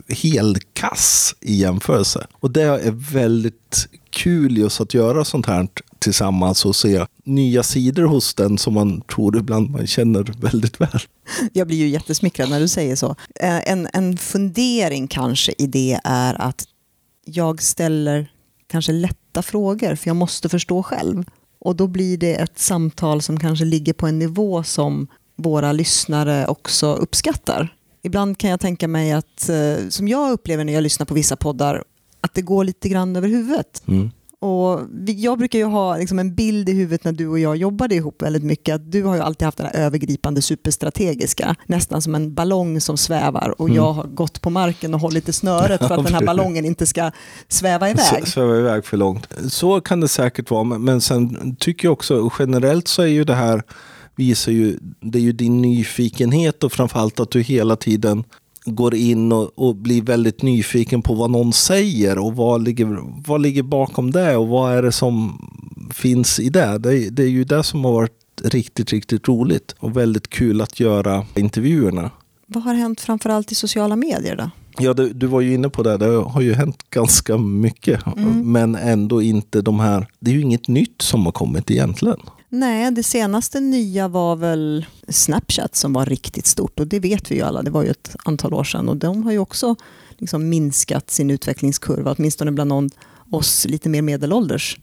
helkass 0.08 1.34
i 1.40 1.54
jämförelse. 1.54 2.26
Och 2.32 2.50
det 2.50 2.62
är 2.62 3.12
väldigt 3.12 3.88
kul 4.10 4.58
just 4.58 4.80
att 4.80 4.94
göra 4.94 5.24
sånt 5.24 5.46
här 5.46 5.68
tillsammans 5.98 6.64
och 6.64 6.76
se 6.76 7.06
nya 7.24 7.62
sidor 7.62 8.04
hos 8.04 8.34
den 8.34 8.58
som 8.58 8.74
man 8.74 9.00
tror 9.00 9.36
ibland 9.38 9.70
man 9.70 9.86
känner 9.86 10.34
väldigt 10.40 10.80
väl. 10.80 11.00
Jag 11.52 11.66
blir 11.66 11.76
ju 11.76 11.88
jättesmickrad 11.88 12.50
när 12.50 12.60
du 12.60 12.68
säger 12.68 12.96
så. 12.96 13.16
Eh, 13.40 13.70
en, 13.70 13.88
en 13.92 14.16
fundering 14.16 15.08
kanske 15.08 15.54
i 15.58 15.66
det 15.66 16.00
är 16.04 16.42
att 16.42 16.64
jag 17.24 17.62
ställer 17.62 18.32
kanske 18.66 18.92
lätta 18.92 19.42
frågor 19.42 19.94
för 19.94 20.08
jag 20.08 20.16
måste 20.16 20.48
förstå 20.48 20.82
själv. 20.82 21.24
Och 21.58 21.76
då 21.76 21.86
blir 21.86 22.16
det 22.16 22.34
ett 22.34 22.58
samtal 22.58 23.22
som 23.22 23.40
kanske 23.40 23.64
ligger 23.64 23.92
på 23.92 24.06
en 24.06 24.18
nivå 24.18 24.62
som 24.62 25.06
våra 25.36 25.72
lyssnare 25.72 26.46
också 26.46 26.94
uppskattar. 26.94 27.74
Ibland 28.02 28.38
kan 28.38 28.50
jag 28.50 28.60
tänka 28.60 28.88
mig 28.88 29.12
att, 29.12 29.48
eh, 29.48 29.88
som 29.88 30.08
jag 30.08 30.32
upplever 30.32 30.64
när 30.64 30.72
jag 30.72 30.82
lyssnar 30.82 31.06
på 31.06 31.14
vissa 31.14 31.36
poddar, 31.36 31.84
att 32.20 32.34
det 32.34 32.42
går 32.42 32.64
lite 32.64 32.88
grann 32.88 33.16
över 33.16 33.28
huvudet. 33.28 33.82
Mm. 33.88 34.10
Och 34.42 34.80
jag 35.06 35.38
brukar 35.38 35.58
ju 35.58 35.64
ha 35.64 35.96
liksom 35.96 36.18
en 36.18 36.34
bild 36.34 36.68
i 36.68 36.72
huvudet 36.72 37.04
när 37.04 37.12
du 37.12 37.26
och 37.28 37.38
jag 37.38 37.56
jobbade 37.56 37.94
ihop 37.94 38.22
väldigt 38.22 38.42
mycket. 38.44 38.74
Att 38.74 38.92
du 38.92 39.02
har 39.04 39.14
ju 39.14 39.20
alltid 39.22 39.44
haft 39.46 39.58
det 39.58 39.64
här 39.64 39.76
övergripande 39.76 40.42
superstrategiska. 40.42 41.56
Nästan 41.66 42.02
som 42.02 42.14
en 42.14 42.34
ballong 42.34 42.80
som 42.80 42.96
svävar. 42.96 43.54
Och 43.60 43.68
Mm. 43.68 43.76
jag 43.76 43.92
har 43.92 44.04
gått 44.06 44.40
på 44.40 44.50
marken 44.50 44.94
och 44.94 45.00
hållit 45.00 45.28
i 45.28 45.32
snöret 45.32 45.78
för 45.86 45.94
att 45.98 46.04
den 46.04 46.14
här 46.14 46.26
ballongen 46.26 46.64
inte 46.64 46.86
ska 46.86 47.10
sväva 47.48 47.90
iväg. 47.90 48.28
Sväva 48.28 48.56
iväg 48.58 48.84
för 48.84 48.96
långt. 48.96 49.26
Så 49.48 49.80
kan 49.80 50.00
det 50.00 50.08
säkert 50.08 50.50
vara, 50.50 50.64
men- 50.64 50.84
men 50.84 51.00
sen 51.00 51.56
tycker 51.56 51.86
jag 51.88 51.92
också 51.92 52.30
generellt 52.38 52.88
så 52.88 53.02
är 53.02 53.06
ju 53.06 53.24
det 53.24 53.34
här 53.34 53.62
visar 54.16 54.52
ju, 54.52 54.78
det 55.00 55.18
är 55.18 55.22
ju 55.22 55.32
din 55.32 55.62
nyfikenhet 55.62 56.64
och 56.64 56.72
framförallt 56.72 57.20
att 57.20 57.30
du 57.30 57.40
hela 57.42 57.76
tiden 57.76 58.24
går 58.70 58.94
in 58.94 59.32
och, 59.32 59.50
och 59.58 59.76
blir 59.76 60.02
väldigt 60.02 60.42
nyfiken 60.42 61.02
på 61.02 61.14
vad 61.14 61.30
någon 61.30 61.52
säger 61.52 62.18
och 62.18 62.36
vad 62.36 62.62
ligger, 62.64 62.98
vad 63.26 63.40
ligger 63.40 63.62
bakom 63.62 64.10
det 64.10 64.36
och 64.36 64.48
vad 64.48 64.72
är 64.72 64.82
det 64.82 64.92
som 64.92 65.38
finns 65.94 66.40
i 66.40 66.48
det. 66.48 66.78
Det, 66.78 66.98
är- 66.98 67.10
det 67.10 67.22
är 67.22 67.28
ju 67.28 67.44
det 67.44 67.62
som 67.62 67.84
har 67.84 67.92
varit 67.92 68.12
riktigt, 68.44 68.92
riktigt 68.92 69.28
roligt 69.28 69.74
och 69.78 69.96
väldigt 69.96 70.30
kul 70.30 70.60
att 70.60 70.80
göra 70.80 71.26
intervjuerna. 71.36 72.10
Vad 72.46 72.62
har 72.62 72.74
hänt 72.74 73.00
framförallt 73.00 73.52
i 73.52 73.54
sociala 73.54 73.96
medier 73.96 74.36
då? 74.36 74.50
Ja, 74.78 74.94
du, 74.94 75.12
du 75.12 75.26
var 75.26 75.40
ju 75.40 75.54
inne 75.54 75.68
på 75.68 75.82
det. 75.82 75.96
Det 75.96 76.06
har 76.06 76.40
ju 76.40 76.54
hänt 76.54 76.90
ganska 76.90 77.38
mycket. 77.38 78.00
Men 78.44 78.74
ändå 78.74 79.22
inte 79.22 79.62
de 79.62 79.80
här... 79.80 80.06
Det 80.20 80.30
är 80.30 80.34
ju 80.34 80.40
inget 80.40 80.68
nytt 80.68 81.02
som 81.02 81.24
har 81.24 81.32
kommit 81.32 81.70
egentligen. 81.70 82.16
Nej, 82.52 82.90
det 82.90 83.02
senaste 83.02 83.60
nya 83.60 84.08
var 84.08 84.36
väl 84.36 84.86
Snapchat 85.08 85.76
som 85.76 85.92
var 85.92 86.06
riktigt 86.06 86.46
stort 86.46 86.80
och 86.80 86.86
det 86.86 87.00
vet 87.00 87.30
vi 87.30 87.34
ju 87.34 87.42
alla, 87.42 87.62
det 87.62 87.70
var 87.70 87.82
ju 87.82 87.90
ett 87.90 88.16
antal 88.24 88.54
år 88.54 88.64
sedan 88.64 88.88
och 88.88 88.96
de 88.96 89.22
har 89.22 89.32
ju 89.32 89.38
också 89.38 89.76
liksom 90.18 90.48
minskat 90.48 91.10
sin 91.10 91.30
utvecklingskurva, 91.30 92.14
åtminstone 92.18 92.50
bland 92.50 92.68
någon, 92.68 92.90
oss 93.30 93.66
lite 93.66 93.88
mer 93.88 94.02
medelålders. 94.02 94.78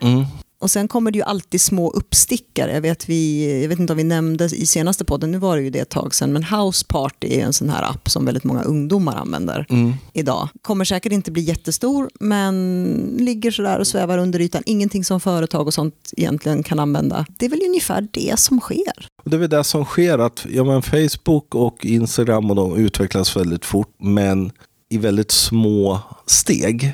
Mm. 0.00 0.24
Och 0.62 0.70
sen 0.70 0.88
kommer 0.88 1.10
det 1.10 1.18
ju 1.18 1.24
alltid 1.24 1.60
små 1.60 1.90
uppstickare. 1.90 2.72
Jag 2.74 2.80
vet, 2.80 3.08
vi, 3.08 3.52
jag 3.62 3.68
vet 3.68 3.78
inte 3.78 3.92
om 3.92 3.96
vi 3.96 4.04
nämnde 4.04 4.44
i 4.44 4.66
senaste 4.66 5.04
podden, 5.04 5.30
nu 5.30 5.38
var 5.38 5.56
det 5.56 5.62
ju 5.62 5.70
det 5.70 5.78
ett 5.78 5.88
tag 5.88 6.14
sedan, 6.14 6.32
men 6.32 6.44
House 6.44 6.84
Party 6.88 7.28
är 7.28 7.44
en 7.44 7.52
sån 7.52 7.70
här 7.70 7.82
app 7.82 8.10
som 8.10 8.24
väldigt 8.24 8.44
många 8.44 8.62
ungdomar 8.62 9.16
använder 9.16 9.66
Mm. 9.68 9.92
idag. 10.12 10.48
Kommer 10.62 10.84
säkert 10.84 11.12
inte 11.12 11.30
bli 11.30 11.42
jättestor, 11.42 12.10
men 12.20 12.94
ligger 13.18 13.50
sådär 13.50 13.78
och 13.78 13.86
svävar 13.86 14.18
under 14.18 14.40
ytan. 14.40 14.62
Ingenting 14.66 15.04
som 15.04 15.20
företag 15.20 15.66
och 15.66 15.74
sånt 15.74 16.10
egentligen 16.16 16.62
kan 16.62 16.78
använda. 16.78 17.26
Det 17.38 17.46
är 17.46 17.50
väl 17.50 17.62
ungefär 17.68 18.08
det 18.10 18.38
som 18.38 18.60
sker. 18.60 19.06
Det 19.24 19.36
är 19.36 19.40
väl 19.40 19.50
det 19.50 19.64
som 19.64 19.84
sker 19.84 20.18
att 20.18 20.46
ja, 20.50 20.64
men 20.64 20.82
Facebook 20.82 21.54
och 21.54 21.84
Instagram 21.84 22.50
och 22.50 22.56
de 22.56 22.76
utvecklas 22.76 23.36
väldigt 23.36 23.64
fort 23.64 23.94
men 23.98 24.52
i 24.88 24.98
väldigt 24.98 25.30
små 25.30 25.98
steg. 26.26 26.92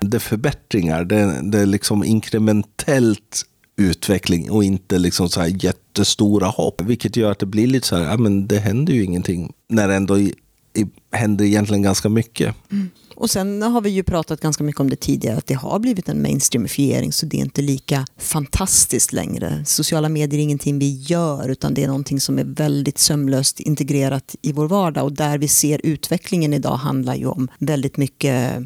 Det 0.00 0.16
är 0.16 0.18
förbättringar, 0.18 1.04
det, 1.04 1.40
det 1.42 1.58
är 1.58 1.66
liksom 1.66 2.04
inkrementellt 2.04 3.46
utveckling 3.76 4.50
och 4.50 4.64
inte 4.64 4.98
liksom 4.98 5.28
så 5.28 5.40
här 5.40 5.64
jättestora 5.64 6.46
hopp. 6.46 6.80
Vilket 6.80 7.16
gör 7.16 7.30
att 7.30 7.38
det 7.38 7.46
blir 7.46 7.66
lite 7.66 7.86
så 7.86 7.96
här, 7.96 8.04
ja, 8.04 8.16
men 8.16 8.46
det 8.46 8.58
händer 8.58 8.92
ju 8.92 9.04
ingenting 9.04 9.52
när 9.68 9.88
det 9.88 9.94
ändå 9.94 10.18
i, 10.18 10.34
i, 10.74 10.86
händer 11.10 11.44
egentligen 11.44 11.82
ganska 11.82 12.08
mycket. 12.08 12.54
Mm. 12.72 12.90
Och 13.16 13.30
sen 13.30 13.62
har 13.62 13.80
vi 13.80 13.90
ju 13.90 14.02
pratat 14.02 14.40
ganska 14.40 14.64
mycket 14.64 14.80
om 14.80 14.90
det 14.90 14.96
tidigare, 14.96 15.36
att 15.36 15.46
det 15.46 15.54
har 15.54 15.78
blivit 15.78 16.08
en 16.08 16.22
mainstreamifiering, 16.22 17.12
så 17.12 17.26
det 17.26 17.36
är 17.36 17.40
inte 17.40 17.62
lika 17.62 18.04
fantastiskt 18.18 19.12
längre. 19.12 19.64
Sociala 19.64 20.08
medier 20.08 20.40
är 20.40 20.42
ingenting 20.42 20.78
vi 20.78 21.02
gör, 21.02 21.48
utan 21.48 21.74
det 21.74 21.82
är 21.82 21.86
någonting 21.86 22.20
som 22.20 22.38
är 22.38 22.44
väldigt 22.44 22.98
sömlöst 22.98 23.60
integrerat 23.60 24.36
i 24.42 24.52
vår 24.52 24.68
vardag. 24.68 25.04
Och 25.04 25.12
där 25.12 25.38
vi 25.38 25.48
ser 25.48 25.80
utvecklingen 25.84 26.52
idag 26.52 26.76
handlar 26.76 27.14
ju 27.14 27.26
om 27.26 27.48
väldigt 27.58 27.96
mycket 27.96 28.62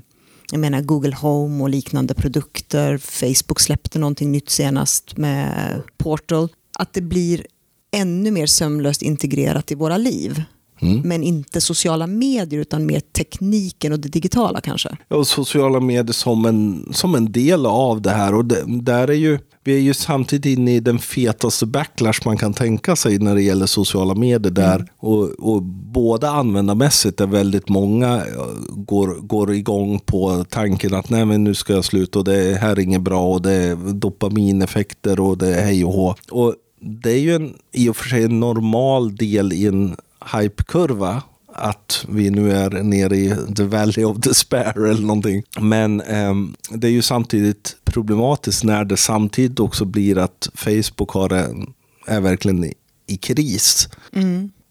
jag 0.51 0.61
menar 0.61 0.81
Google 0.81 1.17
Home 1.17 1.63
och 1.63 1.71
liknande 1.71 2.15
produkter. 2.15 2.99
Facebook 2.99 3.61
släppte 3.61 3.99
någonting 3.99 4.33
nytt 4.33 4.51
senast 4.51 5.17
med 5.17 5.83
Portal. 5.97 6.49
Att 6.79 6.93
det 6.93 7.01
blir 7.01 7.47
ännu 7.93 8.31
mer 8.31 8.47
sömlöst 8.47 9.03
integrerat 9.03 9.73
i 9.73 9.75
våra 9.75 9.97
liv. 9.97 10.43
Mm. 10.81 11.01
Men 11.05 11.23
inte 11.23 11.61
sociala 11.61 12.07
medier 12.07 12.61
utan 12.61 12.87
mer 12.87 13.01
tekniken 13.01 13.93
och 13.93 14.01
det 14.01 14.09
digitala 14.09 14.61
kanske. 14.61 14.97
Och 15.09 15.27
sociala 15.27 15.81
medier 15.81 16.13
som 16.13 16.47
en, 16.47 16.89
som 16.93 17.15
en 17.15 17.33
del 17.33 17.67
av 17.67 18.03
det 18.03 18.11
här. 18.11 18.35
Och 18.35 18.45
det, 18.45 18.65
där 18.67 19.09
är 19.09 19.15
ju, 19.15 19.39
vi 19.65 19.75
är 19.75 19.81
ju 19.81 19.95
samtidigt 19.95 20.59
inne 20.59 20.75
i 20.75 20.81
den 20.81 20.99
fetaste 20.99 21.67
backlash 21.67 22.21
man 22.25 22.37
kan 22.37 22.55
tänka 22.55 22.97
sig 22.97 23.19
när 23.19 23.35
det 23.35 23.43
gäller 23.43 23.67
sociala 23.67 24.15
medier. 24.15 24.53
där 24.53 24.87
och, 24.99 25.31
och 25.39 25.63
Både 25.93 26.31
användarmässigt 26.31 27.21
är 27.21 27.27
väldigt 27.27 27.69
många 27.69 28.17
eh, 28.17 28.23
går, 28.69 29.09
går 29.21 29.55
igång 29.55 29.99
på 29.99 30.45
tanken 30.45 30.95
att 30.95 31.11
nej 31.11 31.25
men 31.25 31.45
nu 31.45 31.55
ska 31.55 31.73
jag 31.73 31.85
sluta 31.85 32.19
och 32.19 32.25
det 32.25 32.59
här 32.61 32.71
är 32.71 32.81
inget 32.81 33.03
bra 33.03 33.29
och 33.29 33.43
det 33.43 33.53
är 33.53 33.77
dopamineffekter 33.93 35.21
och 35.21 35.39
det 35.39 35.55
är 35.57 35.65
hej 35.65 35.85
och 35.85 35.93
hå. 35.93 36.15
Och 36.31 36.55
det 36.81 37.11
är 37.11 37.19
ju 37.19 37.35
en, 37.35 37.55
i 37.73 37.89
och 37.89 37.97
för 37.97 38.09
sig 38.09 38.25
en 38.25 38.41
normal 38.41 39.17
del 39.17 39.53
i 39.53 39.67
en 39.67 39.97
hypekurva 40.33 41.23
att 41.53 42.05
vi 42.09 42.31
nu 42.31 42.53
är 42.53 42.71
nere 42.71 43.17
i 43.17 43.35
the 43.57 43.65
valley 43.65 44.05
of 44.05 44.17
despair 44.17 44.87
eller 44.87 45.07
någonting. 45.07 45.43
Men 45.61 46.01
ehm, 46.01 46.55
det 46.71 46.87
är 46.87 46.93
ju 46.93 47.03
samtidigt 47.03 47.77
problematiskt 47.85 48.65
när 48.65 48.85
det 48.85 48.97
samtidigt 48.97 49.61
också 49.61 49.85
blir 49.85 50.19
att 50.19 50.49
Facebook 50.55 51.11
har 51.11 51.33
en, 51.33 51.73
är 52.07 52.21
verkligen 52.21 52.65
i, 52.65 52.75
i 53.07 53.17
kris 53.17 53.89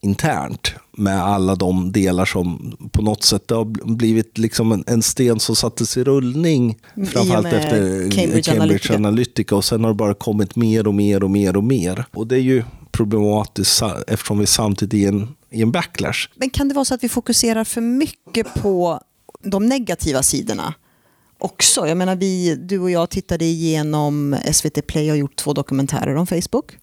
internt 0.01 0.73
med 0.97 1.23
alla 1.23 1.55
de 1.55 1.91
delar 1.91 2.25
som 2.25 2.77
på 2.91 3.01
något 3.01 3.23
sätt 3.23 3.47
det 3.47 3.55
har 3.55 3.95
blivit 3.95 4.37
liksom 4.37 4.71
en, 4.71 4.83
en 4.87 5.01
sten 5.01 5.39
som 5.39 5.55
sattes 5.55 5.97
i 5.97 6.03
rullning. 6.03 6.77
Och 6.95 7.07
Framförallt 7.07 7.53
efter 7.53 7.77
Cambridge 7.77 8.11
Cambridge, 8.11 8.51
Analytica. 8.51 8.95
Analytica. 8.95 9.55
och 9.55 9.65
sen 9.65 9.83
har 9.83 9.91
det 9.91 9.95
bara 9.95 10.13
kommit 10.13 10.55
mer 10.55 10.87
och 10.87 10.93
mer 10.93 11.23
och 11.23 11.31
mer 11.31 11.57
och 11.57 11.63
mer. 11.63 12.05
Och 12.11 12.27
det 12.27 12.35
är 12.35 12.41
ju 12.41 12.63
problematiskt 12.91 13.81
eftersom 14.07 14.39
vi 14.39 14.45
samtidigt 14.45 14.93
är 14.93 14.97
i 14.97 15.05
en, 15.05 15.27
i 15.51 15.61
en 15.61 15.71
backlash. 15.71 16.29
Men 16.35 16.49
kan 16.49 16.67
det 16.67 16.73
vara 16.73 16.85
så 16.85 16.93
att 16.93 17.03
vi 17.03 17.09
fokuserar 17.09 17.63
för 17.63 17.81
mycket 17.81 18.53
på 18.53 19.01
de 19.43 19.65
negativa 19.65 20.23
sidorna 20.23 20.73
också? 21.37 21.87
Jag 21.87 21.97
menar, 21.97 22.15
vi, 22.15 22.55
du 22.55 22.79
och 22.79 22.91
jag 22.91 23.09
tittade 23.09 23.45
igenom 23.45 24.37
SVT 24.51 24.87
Play 24.87 25.11
och 25.11 25.17
gjort 25.17 25.35
två 25.35 25.53
dokumentärer 25.53 26.15
om 26.15 26.27
Facebook. 26.27 26.77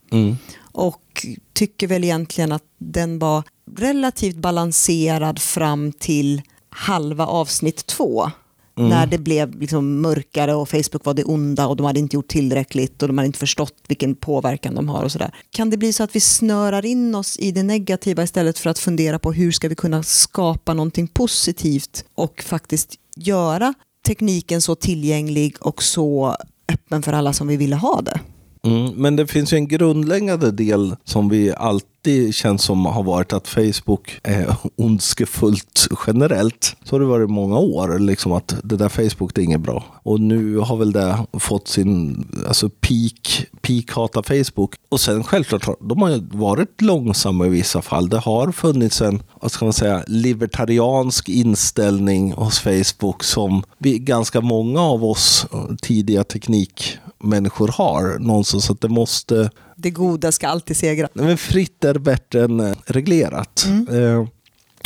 Och 0.71 1.25
tycker 1.53 1.87
väl 1.87 2.03
egentligen 2.03 2.51
att 2.51 2.63
den 2.77 3.19
var 3.19 3.43
relativt 3.77 4.35
balanserad 4.35 5.39
fram 5.39 5.91
till 5.91 6.41
halva 6.69 7.25
avsnitt 7.25 7.85
två. 7.85 8.31
När 8.77 9.07
det 9.07 9.17
blev 9.17 9.59
liksom 9.59 10.01
mörkare 10.01 10.55
och 10.55 10.69
Facebook 10.69 11.05
var 11.05 11.13
det 11.13 11.23
onda 11.23 11.67
och 11.67 11.75
de 11.75 11.85
hade 11.85 11.99
inte 11.99 12.15
gjort 12.15 12.27
tillräckligt 12.27 13.01
och 13.01 13.07
de 13.07 13.17
hade 13.17 13.25
inte 13.25 13.39
förstått 13.39 13.73
vilken 13.87 14.15
påverkan 14.15 14.75
de 14.75 14.89
har 14.89 15.03
och 15.03 15.11
sådär. 15.11 15.31
Kan 15.49 15.69
det 15.69 15.77
bli 15.77 15.93
så 15.93 16.03
att 16.03 16.15
vi 16.15 16.19
snörar 16.19 16.85
in 16.85 17.15
oss 17.15 17.39
i 17.39 17.51
det 17.51 17.63
negativa 17.63 18.23
istället 18.23 18.59
för 18.59 18.69
att 18.69 18.79
fundera 18.79 19.19
på 19.19 19.31
hur 19.31 19.51
ska 19.51 19.69
vi 19.69 19.75
kunna 19.75 20.03
skapa 20.03 20.73
någonting 20.73 21.07
positivt 21.07 22.05
och 22.15 22.43
faktiskt 22.43 22.95
göra 23.15 23.73
tekniken 24.07 24.61
så 24.61 24.75
tillgänglig 24.75 25.55
och 25.59 25.83
så 25.83 26.35
öppen 26.73 27.01
för 27.01 27.13
alla 27.13 27.33
som 27.33 27.47
vi 27.47 27.57
ville 27.57 27.75
ha 27.75 28.01
det? 28.01 28.19
Mm, 28.63 28.93
men 28.95 29.15
det 29.15 29.27
finns 29.27 29.53
ju 29.53 29.57
en 29.57 29.67
grundläggande 29.67 30.51
del 30.51 30.95
som 31.03 31.29
vi 31.29 31.53
alltid 31.53 31.96
känns 32.33 32.63
som 32.63 32.85
har 32.85 33.03
varit 33.03 33.33
att 33.33 33.47
Facebook 33.47 34.19
är 34.23 34.55
ondskefullt 34.75 35.87
generellt. 36.07 36.75
Så 36.83 36.95
har 36.95 36.99
det 36.99 37.05
varit 37.05 37.29
i 37.29 37.31
många 37.33 37.57
år, 37.57 37.99
liksom 37.99 38.31
att 38.31 38.55
det 38.63 38.75
där 38.77 38.89
Facebook 38.89 39.35
det 39.35 39.41
är 39.41 39.45
inget 39.45 39.61
bra. 39.61 39.83
Och 40.03 40.19
nu 40.21 40.57
har 40.57 40.77
väl 40.77 40.91
det 40.91 41.17
fått 41.39 41.67
sin 41.67 42.25
alltså 42.47 42.69
peak, 42.69 43.45
peak 43.61 43.91
hata 43.91 44.23
Facebook. 44.23 44.75
Och 44.89 44.99
sen 44.99 45.23
självklart, 45.23 45.65
har- 45.65 45.77
de 45.89 46.01
har 46.01 46.09
ju 46.09 46.21
varit 46.31 46.81
långsamma 46.81 47.45
i 47.45 47.49
vissa 47.49 47.81
fall. 47.81 48.09
Det 48.09 48.19
har 48.19 48.51
funnits 48.51 49.01
en, 49.01 49.23
vad 49.41 49.51
ska 49.51 49.65
man 49.65 49.73
säga, 49.73 50.03
libertariansk 50.07 51.29
inställning 51.29 52.31
hos 52.31 52.59
Facebook 52.59 53.23
som 53.23 53.63
vi, 53.77 53.99
ganska 53.99 54.41
många 54.41 54.81
av 54.81 55.05
oss 55.05 55.45
eh, 55.53 55.75
tidiga 55.81 56.23
teknikmänniskor 56.23 57.67
har. 57.67 58.19
Någonstans 58.19 58.69
att 58.69 58.81
det 58.81 58.89
måste 58.89 59.49
det 59.79 59.91
goda 59.91 60.31
ska 60.31 60.47
alltid 60.47 60.77
segra. 60.77 61.07
Men 61.13 61.37
fritt 61.37 61.83
är 61.83 61.97
bättre 61.99 62.43
än 62.43 62.59
eh, 62.59 62.75
reglerat. 62.85 63.67
Eh, 63.91 64.27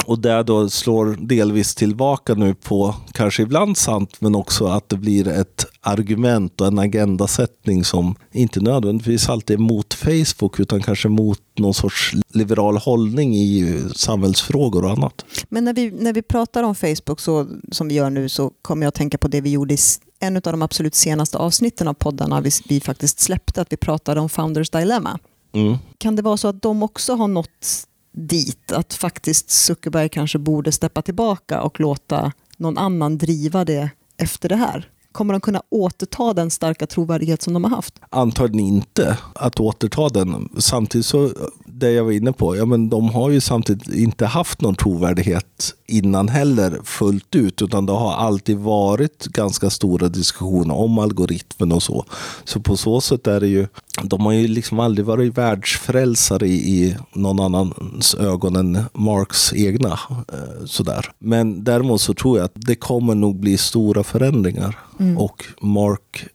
Och 0.06 0.20
det 0.20 0.44
då 0.44 0.70
slår 0.70 1.18
delvis 1.20 1.76
tillbaka 1.76 2.34
nu 2.34 2.54
på, 2.54 2.96
kanske 3.12 3.44
ibland 3.44 3.78
sant, 3.78 4.16
men 4.20 4.36
också 4.36 4.68
att 4.68 4.90
det 4.90 4.98
blir 4.98 5.28
ett 5.28 5.66
argument 5.82 6.62
och 6.62 6.68
en 6.68 6.80
agendasättning 6.80 7.84
som 7.84 8.16
inte 8.32 8.60
nödvändigtvis 8.60 9.30
alltid 9.30 9.54
är 9.54 9.62
mot 9.62 9.94
Facebook 9.94 10.60
utan 10.60 10.82
kanske 10.82 11.08
mot 11.08 11.40
någon 11.58 11.74
sorts 11.74 12.14
liberal 12.34 12.78
hållning 12.78 13.36
i 13.36 13.82
samhällsfrågor 13.96 14.86
och 14.86 14.92
annat. 14.92 15.26
Men 15.50 15.66
när 15.66 15.74
vi, 15.74 15.92
när 15.92 16.14
vi 16.14 16.22
pratar 16.22 16.64
om 16.64 16.76
Facebook 16.76 17.20
så, 17.20 17.48
som 17.72 17.88
vi 17.88 17.94
gör 17.94 18.10
nu 18.10 18.30
så 18.30 18.52
kommer 18.62 18.84
jag 18.84 18.88
att 18.88 18.96
tänka 18.96 19.18
på 19.18 19.28
det 19.28 19.42
vi 19.42 19.52
gjorde 19.52 19.74
i 19.74 19.78
en 20.20 20.36
av 20.36 20.42
de 20.42 20.62
absolut 20.62 20.96
senaste 20.96 21.38
avsnitten 21.38 21.88
av 21.88 21.94
poddarna 21.94 22.42
vi, 22.42 22.52
vi 22.70 22.82
faktiskt 22.82 23.20
släppte, 23.20 23.62
att 23.62 23.74
vi 23.74 23.78
pratade 23.78 24.20
om 24.20 24.30
Founders 24.30 24.70
Dilemma. 24.70 25.20
Mm. 25.54 25.78
Kan 25.98 26.16
det 26.16 26.22
vara 26.22 26.38
så 26.38 26.48
att 26.48 26.62
de 26.62 26.84
också 26.84 27.14
har 27.14 27.28
nått 27.28 27.88
dit, 28.12 28.72
att 28.72 28.94
faktiskt 28.94 29.50
Zuckerberg 29.50 30.10
kanske 30.10 30.40
borde 30.40 30.72
steppa 30.72 31.02
tillbaka 31.02 31.62
och 31.62 31.80
låta 31.80 32.32
någon 32.58 32.78
annan 32.78 33.18
driva 33.18 33.66
det 33.66 33.90
efter 34.18 34.50
det 34.50 34.56
här? 34.56 34.90
Kommer 35.12 35.34
de 35.34 35.42
kunna 35.42 35.62
återta 35.70 36.34
den 36.34 36.52
starka 36.52 36.88
trovärdighet 36.88 37.42
som 37.42 37.54
de 37.54 37.64
har 37.64 37.72
haft? 37.72 38.00
Antagligen 38.10 38.68
inte 38.68 39.18
att 39.36 39.60
återta 39.60 40.10
den. 40.10 40.50
Samtidigt 40.58 41.06
så, 41.06 41.30
det 41.82 41.92
jag 41.92 42.04
var 42.04 42.12
inne 42.12 42.34
på, 42.34 42.56
ja 42.58 42.66
men 42.66 42.90
de 42.90 43.10
har 43.10 43.30
ju 43.30 43.42
samtidigt 43.42 43.94
inte 43.94 44.26
haft 44.26 44.62
någon 44.62 44.76
trovärdighet 44.76 45.74
innan 45.88 46.28
heller 46.28 46.80
fullt 46.84 47.36
ut, 47.36 47.62
utan 47.62 47.86
det 47.86 47.94
har 47.94 48.14
alltid 48.14 48.58
varit 48.58 49.26
ganska 49.26 49.70
stora 49.70 50.10
diskussioner 50.10 50.76
om 50.76 51.00
algoritmen 51.00 51.72
och 51.72 51.84
så. 51.84 52.06
Så 52.44 52.60
på 52.60 52.78
så 52.78 53.02
sätt 53.02 53.28
är 53.28 53.40
det 53.40 53.48
ju, 53.48 53.68
de 54.04 54.26
har 54.26 54.32
ju 54.32 54.48
liksom 54.48 54.80
aldrig 54.80 55.06
varit 55.06 55.38
världsfrälsare 55.38 56.48
i, 56.48 56.86
i 56.86 56.98
någon 57.14 57.40
annans 57.40 58.16
ögon 58.16 58.56
än 58.56 58.84
Marks 58.94 59.54
egna. 59.54 60.00
Eh, 60.10 60.66
sådär. 60.66 61.12
Men 61.20 61.64
däremot 61.64 62.02
så 62.02 62.14
tror 62.14 62.38
jag 62.38 62.46
att 62.46 62.52
det 62.56 62.76
kommer 62.76 63.16
nog 63.16 63.40
bli 63.40 63.58
stora 63.58 64.04
förändringar. 64.04 64.78
Och 65.18 65.46
Mark 65.62 66.26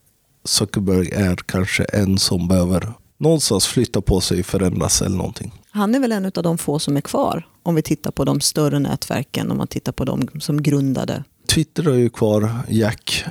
Zuckerberg 0.45 1.11
är 1.13 1.37
kanske 1.37 1.85
en 1.85 2.19
som 2.19 2.49
behöver 2.49 2.93
någonstans 3.19 3.67
flytta 3.67 4.01
på 4.01 4.21
sig, 4.21 4.43
förändras 4.43 5.03
eller 5.03 5.17
någonting. 5.17 5.53
Han 5.71 5.95
är 5.95 6.01
väl 6.01 6.13
en 6.13 6.25
av 6.25 6.43
de 6.43 6.59
få 6.59 6.79
som 6.79 6.97
är 6.97 7.01
kvar, 7.01 7.47
om 7.63 7.75
vi 7.75 7.83
tittar 7.83 8.11
på 8.11 8.25
de 8.25 8.41
större 8.41 8.79
nätverken, 8.79 9.51
om 9.51 9.57
man 9.59 9.67
tittar 9.67 9.93
på 9.93 10.05
de 10.05 10.29
som 10.41 10.63
grundade. 10.63 11.25
Twitter 11.49 11.89
är 11.89 11.95
ju 11.95 12.09
kvar, 12.11 12.51
Jack 12.69 13.25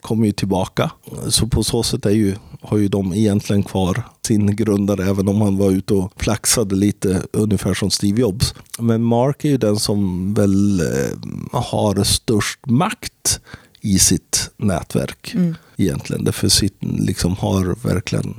kommer 0.00 0.26
ju 0.26 0.32
tillbaka. 0.32 0.90
Så 1.28 1.46
på 1.48 1.64
så 1.64 1.82
sätt 1.82 2.06
är 2.06 2.10
ju, 2.10 2.34
har 2.60 2.78
ju 2.78 2.88
de 2.88 3.12
egentligen 3.14 3.62
kvar 3.62 4.02
sin 4.26 4.56
grundare, 4.56 5.04
även 5.10 5.28
om 5.28 5.40
han 5.40 5.56
var 5.56 5.70
ute 5.70 5.94
och 5.94 6.12
flaxade 6.16 6.74
lite, 6.74 7.22
ungefär 7.32 7.74
som 7.74 7.90
Steve 7.90 8.20
Jobs. 8.20 8.54
Men 8.78 9.02
Mark 9.02 9.44
är 9.44 9.48
ju 9.48 9.56
den 9.56 9.76
som 9.76 10.34
väl 10.34 10.80
eh, 10.80 11.60
har 11.60 12.04
störst 12.04 12.66
makt 12.66 13.40
i 13.80 13.98
sitt 13.98 14.50
nätverk 14.56 15.34
Mm. 15.34 15.54
egentligen. 15.76 16.24
Därför 16.24 16.48
sitt, 16.48 16.76
liksom 16.80 17.36
har 17.36 17.88
verkligen 17.88 18.34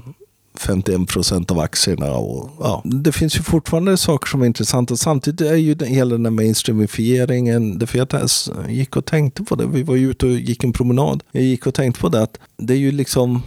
51 0.64 1.08
procent 1.08 1.52
av 1.52 1.60
aktierna. 1.60 2.12
Och, 2.12 2.52
ja. 2.60 2.82
Det 2.86 3.12
finns 3.12 3.38
ju 3.38 3.42
fortfarande 3.42 3.98
saker 3.98 4.28
som 4.28 4.42
är 4.42 4.46
intressanta. 4.46 4.96
Samtidigt 4.96 5.42
är 5.42 5.56
ju 5.56 5.76
den, 5.76 5.88
hela 5.88 6.12
den 6.12 6.26
här 6.26 6.32
mainstreamifieringen, 6.32 7.80
därför 7.80 7.98
jag 7.98 8.72
gick 8.72 8.96
och 8.96 9.06
tänkte 9.06 9.44
på 9.44 9.56
det. 9.56 9.66
Vi 9.66 9.84
var 9.84 9.96
ju 9.96 10.12
ute 10.12 10.26
och 10.26 10.32
gick 10.32 10.64
en 10.64 10.74
promenad. 10.74 11.24
Jag 11.32 11.44
gick 11.44 11.68
och 11.68 11.74
tänkte 11.74 12.02
på 12.02 12.10
det 12.10 12.24
att 12.24 12.40
det 12.58 12.74
är 12.74 12.78
ju 12.78 12.92
liksom, 12.92 13.44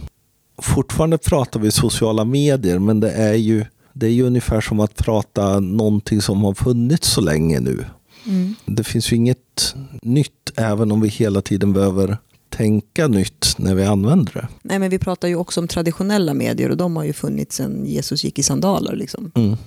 fortfarande 0.61 1.17
pratar 1.17 1.59
vi 1.59 1.71
sociala 1.71 2.25
medier, 2.25 2.79
men 2.79 2.99
det 2.99 3.11
är 3.11 3.33
ju 3.33 3.65
det 3.99 4.05
är 4.05 4.11
ju 4.11 4.23
ungefär 4.23 4.61
som 4.61 4.79
att 4.79 4.95
prata 4.95 5.59
någonting 5.59 6.21
som 6.21 6.43
har 6.43 6.53
funnits 6.53 7.07
så 7.07 7.21
länge 7.21 7.59
nu. 7.59 7.85
Mm. 8.25 8.55
Det 8.65 8.83
finns 8.83 9.11
ju 9.11 9.15
inget 9.15 9.75
nytt, 10.01 10.51
även 10.55 10.91
om 10.91 11.01
vi 11.01 11.09
hela 11.09 11.41
tiden 11.41 11.73
behöver 11.73 12.17
tänka 12.57 13.07
nytt 13.07 13.55
när 13.57 13.75
vi 13.75 13.83
använder 13.83 14.33
det. 14.33 14.47
Nej, 14.61 14.79
men 14.79 14.89
vi 14.89 14.99
pratar 14.99 15.27
ju 15.27 15.35
också 15.35 15.59
om 15.59 15.67
traditionella 15.67 16.33
medier 16.33 16.69
och 16.69 16.77
de 16.77 16.95
har 16.95 17.03
ju 17.03 17.13
funnits 17.13 17.55
sedan 17.55 17.85
Jesus 17.85 18.23
gick 18.23 18.39
i 18.39 18.43
sandaler. 18.43 18.95
Liksom. 18.95 19.31
Mm. 19.35 19.57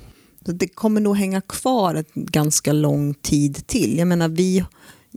Det 0.41 0.69
kommer 0.69 1.01
nog 1.01 1.17
hänga 1.17 1.41
kvar 1.41 1.95
en 1.95 2.05
ganska 2.15 2.73
lång 2.73 3.15
tid 3.15 3.67
till. 3.67 3.99
Jag 3.99 4.09
menar, 4.09 4.29
vi 4.29 4.65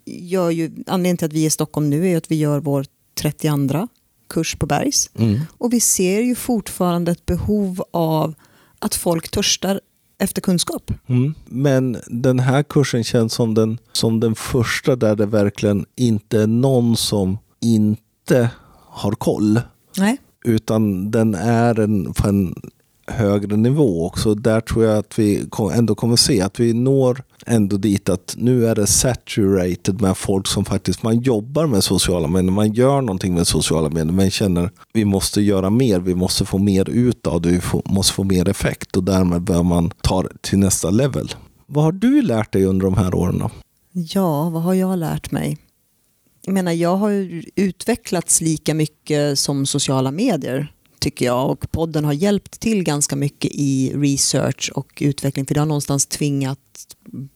gör 0.06 0.50
ju, 0.50 0.72
anledningen 0.88 1.18
till 1.18 1.26
att 1.26 1.34
vi 1.34 1.44
är 1.44 1.48
i 1.48 1.50
Stockholm 1.50 1.90
nu 1.90 2.10
är 2.10 2.18
att 2.18 2.32
vi 2.32 2.36
gör 2.36 2.60
vår 2.60 2.86
32 3.22 3.88
kurs 4.30 4.56
på 4.56 4.66
Bergs. 4.66 5.10
Mm. 5.16 5.40
Och 5.58 5.74
vi 5.74 5.80
ser 5.80 6.22
ju 6.22 6.36
fortfarande 6.36 7.12
ett 7.12 7.26
behov 7.26 7.84
av 7.92 8.34
att 8.80 8.96
folk 8.96 9.32
törstar 9.32 9.82
efter 10.20 10.42
kunskap. 10.42 10.92
Mm. 11.08 11.34
Men 11.46 11.98
den 12.08 12.40
här 12.40 12.64
kursen 12.64 13.04
känns 13.04 13.34
som 13.34 13.54
den, 13.54 13.78
som 13.92 14.20
den 14.20 14.36
första 14.36 14.96
där 14.96 15.16
det 15.16 15.26
verkligen 15.26 15.86
inte 15.96 16.42
är 16.42 16.48
någon 16.48 16.98
som 16.98 17.38
inte 17.64 18.50
har 18.90 19.12
koll. 19.12 19.62
Nej. 19.98 20.18
Utan 20.46 21.12
den 21.12 21.36
är 21.36 21.80
en, 21.80 22.14
på 22.14 22.30
en 22.30 22.56
högre 23.08 23.58
nivå 23.58 24.06
också. 24.06 24.36
Där 24.36 24.62
tror 24.62 24.86
jag 24.86 24.98
att 24.98 25.20
vi 25.20 25.46
ändå 25.74 25.96
kommer 25.96 26.16
se 26.16 26.42
att 26.42 26.60
vi 26.60 26.74
når 26.74 27.24
ändå 27.46 27.78
dit 27.78 28.10
att 28.10 28.36
nu 28.38 28.68
är 28.68 28.76
det 28.76 28.88
saturated 28.88 30.02
med 30.02 30.18
folk 30.18 30.48
som 30.48 30.66
faktiskt 30.66 31.04
man 31.04 31.20
jobbar 31.20 31.68
med 31.68 31.84
sociala 31.84 32.28
medier, 32.28 32.52
man 32.52 32.74
gör 32.74 33.02
någonting 33.02 33.34
med 33.34 33.48
sociala 33.48 33.90
medier, 33.90 34.14
men 34.14 34.32
känner 34.32 34.72
vi 34.94 35.06
måste 35.06 35.42
göra 35.42 35.70
mer, 35.70 36.00
vi 36.00 36.16
måste 36.16 36.46
få 36.46 36.58
mer 36.58 36.90
ut 36.90 37.28
av 37.28 37.42
det, 37.42 37.50
vi 37.50 37.60
får, 37.60 37.82
måste 37.86 38.14
få 38.14 38.24
mer 38.24 38.50
effekt 38.50 38.98
och 38.98 39.04
därmed 39.04 39.42
bör 39.42 39.64
man 39.64 39.92
ta 40.02 40.24
det 40.24 40.42
till 40.42 40.60
nästa 40.60 40.90
level. 40.90 41.32
Vad 41.66 41.84
har 41.84 41.92
du 41.92 42.22
lärt 42.22 42.54
dig 42.54 42.66
under 42.66 42.86
de 42.86 42.98
här 42.98 43.16
åren? 43.16 43.40
Då? 43.40 43.50
Ja, 43.92 44.50
vad 44.50 44.62
har 44.64 44.74
jag 44.74 45.00
lärt 45.00 45.32
mig? 45.32 45.58
Jag 46.46 46.54
menar, 46.54 46.72
jag 46.72 46.96
har 46.96 47.10
ju 47.10 47.44
utvecklats 47.56 48.42
lika 48.42 48.74
mycket 48.74 49.40
som 49.40 49.66
sociala 49.66 50.12
medier 50.12 50.74
tycker 51.00 51.26
jag 51.26 51.50
och 51.52 51.72
podden 51.72 52.06
har 52.06 52.14
hjälpt 52.14 52.60
till 52.60 52.84
ganska 52.84 53.16
mycket 53.16 53.52
i 53.54 53.94
research 53.96 54.72
och 54.76 54.98
utveckling 55.02 55.46
för 55.46 55.54
det 55.54 55.62
har 55.62 55.66
någonstans 55.66 56.06
tvingat 56.06 56.60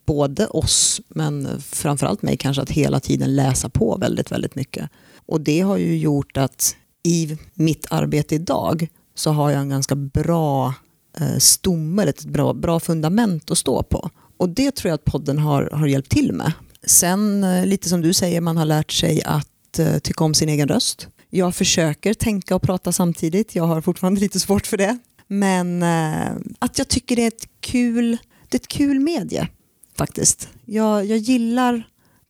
både 0.06 0.48
oss 0.48 1.02
men 1.08 1.62
framförallt 1.62 2.22
mig 2.22 2.38
kanske 2.38 2.62
att 2.62 2.72
hela 2.72 3.00
tiden 3.00 3.36
läsa 3.36 3.70
på 3.70 3.98
väldigt, 3.98 4.32
väldigt 4.32 4.56
mycket. 4.56 4.90
Och 5.26 5.42
det 5.42 5.62
har 5.62 5.78
ju 5.78 5.98
gjort 5.98 6.38
att 6.38 6.76
i 7.04 7.38
mitt 7.54 7.88
arbete 7.90 8.36
idag 8.36 8.88
så 9.16 9.32
har 9.32 9.52
jag 9.52 9.62
en 9.62 9.70
ganska 9.70 9.96
bra 9.96 10.74
eh, 11.20 11.38
stomme, 11.38 12.04
ett 12.04 12.26
bra, 12.26 12.54
bra 12.54 12.80
fundament 12.80 13.52
att 13.52 13.58
stå 13.58 13.84
på. 13.84 14.10
Och 14.38 14.50
det 14.50 14.76
tror 14.76 14.90
jag 14.90 14.96
att 14.96 15.06
podden 15.06 15.38
har, 15.38 15.70
har 15.74 15.88
hjälpt 15.88 16.12
till 16.12 16.34
med. 16.34 16.52
Sen, 16.88 17.44
eh, 17.44 17.66
lite 17.66 17.90
som 17.90 18.02
du 18.02 18.14
säger, 18.14 18.42
man 18.42 18.58
har 18.58 18.66
lärt 18.66 18.92
sig 18.92 19.24
att 19.24 19.80
eh, 19.80 19.98
tycka 19.98 20.24
om 20.24 20.34
sin 20.34 20.50
egen 20.50 20.68
röst. 20.68 21.08
Jag 21.30 21.56
försöker 21.56 22.14
tänka 22.14 22.56
och 22.56 22.62
prata 22.62 22.92
samtidigt. 22.92 23.56
Jag 23.56 23.64
har 23.64 23.82
fortfarande 23.82 24.22
lite 24.28 24.40
svårt 24.40 24.68
för 24.68 24.78
det. 24.78 24.98
Men 25.28 25.84
eh, 25.84 26.32
att 26.60 26.78
jag 26.78 26.88
tycker 26.88 27.16
det 27.16 27.24
är 27.24 27.28
ett 27.28 27.48
kul, 27.60 28.18
det 28.50 28.58
är 28.58 28.60
ett 28.60 28.68
kul 28.68 29.00
medie 29.00 29.48
faktiskt. 29.98 30.50
Jag, 30.66 31.06
jag 31.06 31.18
gillar 31.18 31.84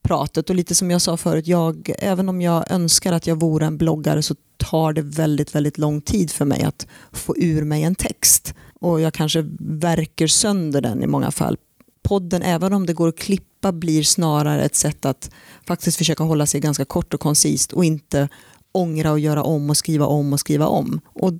pratet 0.03 0.49
och 0.49 0.55
lite 0.55 0.75
som 0.75 0.91
jag 0.91 1.01
sa 1.01 1.17
förut, 1.17 1.47
jag, 1.47 1.91
även 1.99 2.29
om 2.29 2.41
jag 2.41 2.71
önskar 2.71 3.13
att 3.13 3.27
jag 3.27 3.39
vore 3.39 3.65
en 3.65 3.77
bloggare 3.77 4.21
så 4.21 4.35
tar 4.57 4.93
det 4.93 5.01
väldigt, 5.01 5.55
väldigt 5.55 5.77
lång 5.77 6.01
tid 6.01 6.31
för 6.31 6.45
mig 6.45 6.63
att 6.63 6.87
få 7.11 7.37
ur 7.37 7.63
mig 7.63 7.83
en 7.83 7.95
text. 7.95 8.53
Och 8.79 9.01
jag 9.01 9.13
kanske 9.13 9.45
verkar 9.59 10.27
sönder 10.27 10.81
den 10.81 11.03
i 11.03 11.07
många 11.07 11.31
fall. 11.31 11.57
Podden, 12.03 12.41
även 12.41 12.73
om 12.73 12.85
det 12.85 12.93
går 12.93 13.07
att 13.07 13.19
klippa, 13.19 13.46
blir 13.71 14.03
snarare 14.03 14.63
ett 14.65 14.75
sätt 14.75 15.05
att 15.05 15.31
faktiskt 15.67 15.97
försöka 15.97 16.23
hålla 16.23 16.45
sig 16.45 16.59
ganska 16.61 16.85
kort 16.85 17.13
och 17.13 17.19
koncist 17.19 17.73
och 17.73 17.85
inte 17.85 18.29
ångra 18.71 19.11
och 19.11 19.19
göra 19.19 19.43
om 19.43 19.69
och 19.69 19.77
skriva 19.77 20.05
om 20.05 20.33
och 20.33 20.39
skriva 20.39 20.67
om. 20.67 20.99
Och 21.13 21.33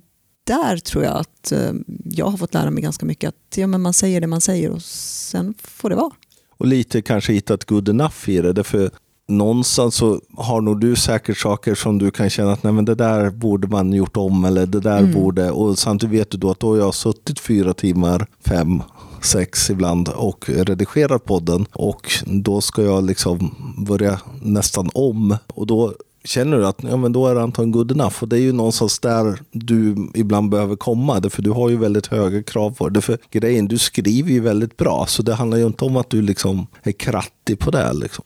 där 0.44 0.76
tror 0.76 1.04
jag 1.04 1.16
att 1.16 1.52
eh, 1.52 1.72
jag 2.04 2.26
har 2.26 2.38
fått 2.38 2.54
lära 2.54 2.70
mig 2.70 2.82
ganska 2.82 3.06
mycket 3.06 3.28
att 3.28 3.56
ja, 3.56 3.66
men 3.66 3.80
man 3.82 3.92
säger 3.92 4.20
det 4.20 4.26
man 4.26 4.40
säger 4.40 4.70
och 4.70 4.82
sen 4.82 5.54
får 5.62 5.90
det 5.90 5.96
vara. 5.96 6.10
Och 6.58 6.66
lite 6.66 7.02
kanske 7.02 7.32
hittat 7.32 7.64
good 7.64 7.88
enough 7.88 8.30
i 8.30 8.40
det. 8.40 8.52
Därför 8.52 8.90
någonstans 9.28 9.94
så 9.94 10.20
har 10.36 10.60
nog 10.60 10.80
du 10.80 10.96
säkert 10.96 11.38
saker 11.38 11.74
som 11.74 11.98
du 11.98 12.10
kan 12.10 12.30
känna 12.30 12.52
att 12.52 12.62
nej 12.62 12.72
men 12.72 12.84
det 12.84 12.94
där 12.94 13.30
borde 13.30 13.68
man 13.68 13.92
gjort 13.92 14.16
om 14.16 14.44
eller 14.44 14.66
det 14.66 14.80
där 14.80 14.98
Mm. 14.98 15.12
borde. 15.12 15.50
Och 15.50 15.78
samtidigt 15.78 16.20
vet 16.20 16.30
du 16.30 16.38
då 16.38 16.50
att 16.50 16.60
då 16.60 16.70
har 16.70 16.76
jag 16.76 16.94
suttit 16.94 17.40
fyra 17.40 17.74
timmar, 17.74 18.26
fem, 18.46 18.82
sex 19.22 19.70
ibland 19.70 20.08
och 20.08 20.48
redigerat 20.48 21.24
podden. 21.24 21.66
Och 21.72 22.12
då 22.26 22.60
ska 22.60 22.82
jag 22.82 23.04
liksom 23.04 23.54
börja 23.86 24.20
nästan 24.42 24.90
om. 24.94 25.36
Och 25.46 25.66
då 25.66 25.94
känner 26.24 26.56
du 26.56 26.66
att 26.66 26.78
ja, 26.82 26.96
men 26.96 27.12
då 27.12 27.26
är 27.26 27.34
det 27.34 27.42
antagligen 27.42 27.72
good 27.72 27.92
enough. 27.92 28.16
Och 28.20 28.28
det 28.28 28.36
är 28.36 28.40
ju 28.40 28.52
någonstans 28.52 28.98
där 28.98 29.38
du 29.50 30.10
ibland 30.14 30.50
behöver 30.50 30.76
komma. 30.76 31.20
Därför 31.20 31.42
du 31.42 31.50
har 31.50 31.68
ju 31.68 31.76
väldigt 31.76 32.06
höga 32.06 32.42
krav 32.42 32.70
på 32.70 32.88
det. 32.88 33.00
För 33.00 33.18
grejen, 33.30 33.68
du 33.68 33.78
skriver 33.78 34.30
ju 34.30 34.40
väldigt 34.40 34.76
bra. 34.76 35.06
Så 35.08 35.22
det 35.22 35.34
handlar 35.34 35.58
ju 35.58 35.66
inte 35.66 35.84
om 35.84 35.96
att 35.96 36.10
du 36.10 36.22
liksom 36.22 36.66
är 36.82 36.92
krattig 36.92 37.58
på 37.58 37.70
det. 37.70 37.92
Liksom. 37.92 38.24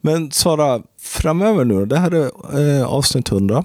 Men 0.00 0.30
Sara, 0.30 0.82
framöver 1.00 1.64
nu 1.64 1.74
då? 1.74 1.84
Det 1.84 1.98
här 1.98 2.10
är 2.10 2.80
eh, 2.80 2.86
avsnitt 2.86 3.32
100. 3.32 3.64